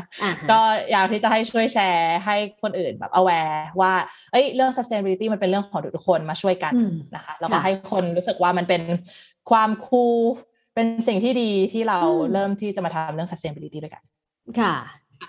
[0.51, 0.59] ก็
[0.91, 3.93] อยากที่จะให้ช่วยแชร์ให้คนอื่นแบบ aware ว่า
[4.31, 6.73] เอ้ยเรื่อง sustainability มันเป็นเรื่องของทุกคนมาช่วยกัน
[7.15, 8.81] นะคะ แล้วก็ให้คนรู้สึกว่ามันเป็น
[9.51, 10.17] ความคูล
[10.75, 11.99] เป็นสิ่งที่ดีที่เรา
[12.33, 14.03] เริ่มที่จะมาทำเรื่อง sustainability ด้วยกัน
[14.59, 14.75] ค่ะ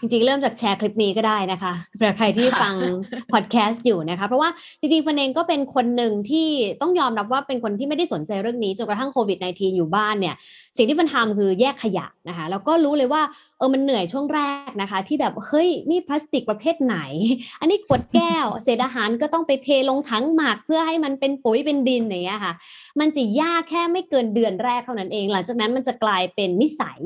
[0.01, 2.74] จริงๆ เริ่มจากแชร์คลิปนี้ก็ได้นะคะเผื่อใครที่ฟัง
[3.32, 6.49] พอดแคสต์อยู่นะคะ เพราะว่าจริงๆฟันเองก็เป็นคนหนึ่งที่
[6.80, 10.34] ต้องยอมรับว่าเป็นคนที่ไม่ได้สนใจเรื่องนี้จนกระทั่งโควิด -19 อยู่บ้านเนี่ย
[10.76, 13.22] สิ่งที่เฟิร์นทำคือแยกขยะนะคะ แล้วก็รู้เลยว่า
[13.59, 16.99] เออมันเหนื่อยช่วงแรกนะคะ ที่แบบเฮ้ยนี่พลาสติกประเภทไหน
[17.61, 22.53] อันนี้ขวดแก้ว เศษอาหารก็ต้องไปเทลงถังหมักเพื่อให้มันเป็นปุ๋ยเป็นดินอย่างเงี้ยค่ะ
[23.01, 27.01] มันจะยากแค่ไม่เกินเดือนแรกเท่านั้นเอง หลังจากนั้นมันจะกลายเป็นนิสัย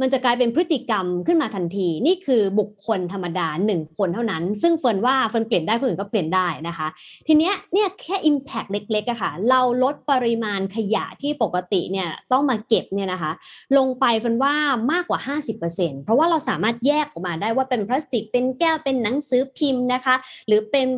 [0.00, 6.88] มันจะกลายเป็นพฤติกรรมขึ้นมาทันที นี่คือบุคคลธรรมดาหนึ่งคนเท่านั้น ซึ่งเฟิร์นว่าเฟิร์นเปลี่ยนได้คนอื่นก็เปลี่ยนได้นะคะ
[7.26, 13.32] ทีเนี้ยเนี่ยแค่ Impact เล็กๆอะค่ะ เราลดปริมาณขยะที่ปกติเนี่ยต้องมาเก็บเนี่ยนะคะ
[13.76, 14.54] ลงไปเฟิร์นว่า
[14.92, 15.36] มากกว่า
[15.66, 20.14] 50%เพราะว่าเราสามารถแยกออกมาได้ว่าเป็นพลาสติกเป็นแก้วเป็นหนังสือพิมพ์นะคะ
[20.46, 20.88] หรือเป็น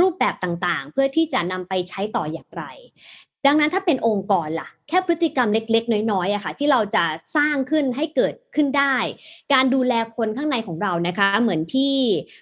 [0.00, 2.64] รูปแบบต่างๆ เพื่อที่จะนำไปใช้ต่ออย่างไร
[3.46, 7.04] ดังนั้นถ้าเป็นองค์กรล่ะ แค่พฤติกรรมเล็ก ๆ น้อยๆอะค่ะ ที่เราจะ
[7.36, 8.96] สร้างขึ้นให้เกิดขึ้นได้
[9.52, 11.94] การดูแลคนข้างในของเรานะคะ เหมือนที่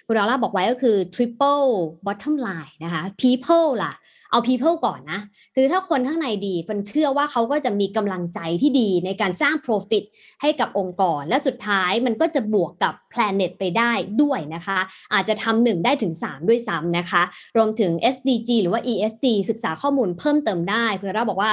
[0.07, 1.69] คุณราล่าบอกไว้ก็คือ triple
[2.05, 3.93] bottom line นะคะ people ล่ะ
[4.31, 5.19] เอา people ก่อนนะ
[5.55, 10.03] คือถ้าคนข้างในดีฟันเชื่อว่าเขาก็จะมีกำลังใจที่ดีในการสร้าง profit
[10.41, 14.79] ให้กับองค์กร และสุดท้ายมันก็จะบวกกับ planet ไปได้ด้วยนะคะ
[15.13, 17.21] อาจจะทำหนึ่งได้ถึง 3 ด้วยซ้ำนะคะ
[17.57, 21.51] รวมถึง SDG หรือว่า ESG ศึกษาข้อมูลเพิ่มเติมได้คือเราบอกว่า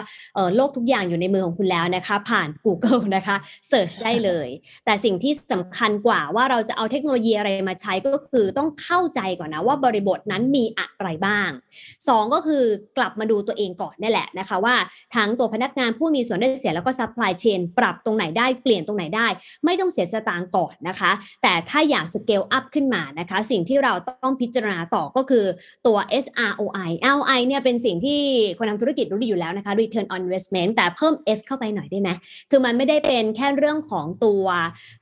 [0.56, 3.36] โลกทุกอย่างอยู่ในมือของคุณแล้วนะคะ ผ่าน Google นะคะ
[3.70, 4.48] search ได้เลย
[4.84, 11.50] แต่สิ่งที่สำคัญกว่าว่าเราจะเอาเทคโนโลยีอะไรมาใช้ก็คือต้องเข้าใจก่อนนะว่าบริบทนั้นมีอะไรบ้าง
[11.96, 14.76] 2 ก็คือคือกลับมาดูตัวเองก่อนนี่แหละนะคะว่า
[15.16, 19.26] ทั้งตัวพนักงานผู้มีส่วนได้เสียแล้วก็ supply chain ปรับตรงไหนได้เปลี่ยนตรงไหนได้
[19.64, 21.10] ไม่ต้องเสียสตางค์ก่อนนะคะ
[21.42, 23.92] แต่ถ้าอยาก scale up ขึ้นมานะคะ สิ่งที่เรา
[24.22, 25.44] ต้องพิจารณาต่อก็คือ
[25.86, 28.20] ตัว SROI ROI เนี่ยเป็นสิ่งที่
[28.58, 32.10] คนทำธุรกิจรู้ดีอยู่แล้วนะคะ Return on Investment แต่เพิ่ม S เข้าไปหน่อยได้ไหม
[32.50, 34.44] คือมันไม่ได้เป็นแค่เรื่องของตัว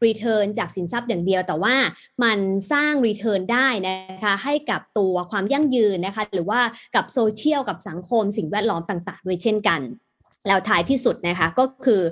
[0.05, 1.75] Return จากสินทรัพย์อย่างเดียว แต่ว่า
[2.25, 2.39] มัน
[2.73, 6.61] สร้าง Return ได้นะคะให้กับตัวความยั่งยืนนะคะ หรือว่า
[6.97, 9.81] กับโซเชียลกับสังคมสิ่งแวดล้อมต่าง ๆ ด้วยเช่นกัน
[10.47, 12.03] แล้วท้ายที่สุดนะคะก็คือ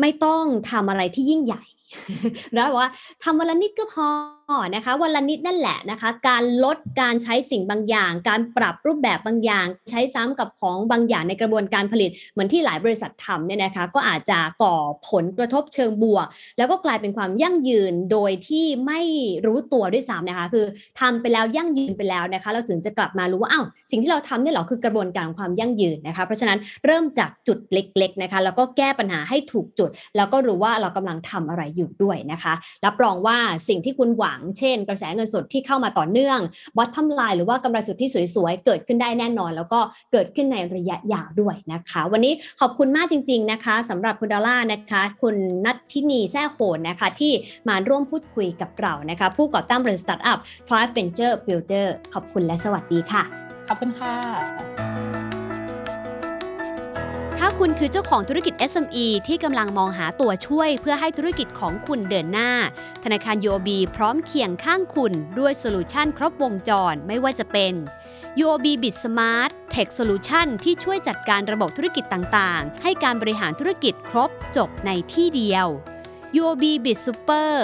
[0.00, 1.62] ไม่ต้องทำอะไรที่ยิ่งใหญ่
[2.54, 2.88] แล้วว่า
[3.22, 4.06] ทำวันละนิดก็พอ
[4.74, 14.76] นะคะวันละนิดนั่นแหละนะคะ การลดการใช้สิ่งบางอย่าง การปรับรูปแบบบางอย่าง ใช้ซ้ำกับของบางอย่างในกระบวนการผลิต เหมือนที่หลายบริษัททำเนี่ยนะคะ ก็อาจจะก่อ
[15.10, 16.26] ผลกระทบเชิงบวก
[16.58, 19.00] แล้วก็กลายเป็นความยั่งยืนโดยที่ไม่
[19.46, 20.66] รู้ตัวด้วยซ้ำนะคะ คือ
[21.00, 32.52] ทำไปแล้วยั่งยืนไปแล้วนะคะ เราถึงจะกลับมารู้ว่าอ้าวสิ่งที่เราทำเนี่ยหรอคือกระบวนการความยั่งยืนนะคะ เพราะฉะนั้นเริ่มจากจุดเล็ก ๆนะคะ แล้วก็แก้ปัญหาให้ถูกจุด แล้วก็รู้ว่าเรากำลังทำอะไรอยู่ด้วยนะคะ
[32.84, 33.38] รับรองว่า
[33.68, 36.38] สิ่งที่คุณหวังเช่น กระแสเงินสดที่เข้ามาต่อเนื่อง
[36.76, 39.80] บอททอมไลน์หรือว่ากำไรสุทธิสวยๆ เกิดขึ้นได้แน่นอน แล้วก็
[40.12, 47.32] เกิดขึ้นในระยะยาวด้วยนะคะ วันนี้ขอบคุณมากจริง ๆนะคะสำหรับคุณดอลล่านะคะ คุณนัททินีแซ่โหนนะคะที่
[47.68, 53.22] มาร่วมพูดคุยกับเรานะคะ ผู้ก่อตั้งบริษัทสตาร์ทอัพ Thrive Venture Builder ขอบคุณและสวัสดีค่ะ
[53.68, 62.50] ขอบคุณค่ะาคุณคือเจ้าของธุรกิจ SME ที่กำลังมองหาตัวช่วยเพื่อให้ธุรกิจของคุณเดินหน้า
[63.04, 67.74] ธนาคาร UOB พร้อมเคียงข้างคุณด้วยโซลูชันครบวงจรไม่ว่าจะเป็น
[68.42, 75.66] UOB Bit Smart Tech Solution ที่ช่วยจัดการระบบธุรกิจต่างๆ ให้การบริหารธุรกิจครบจบในที่เดียว
[76.40, 77.54] UOB Bit Super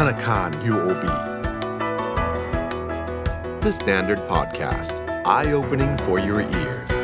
[0.00, 1.04] ธนาคาร UOB
[3.60, 4.96] The Standard Podcast.
[5.26, 6.99] Eye Opening for Your Ears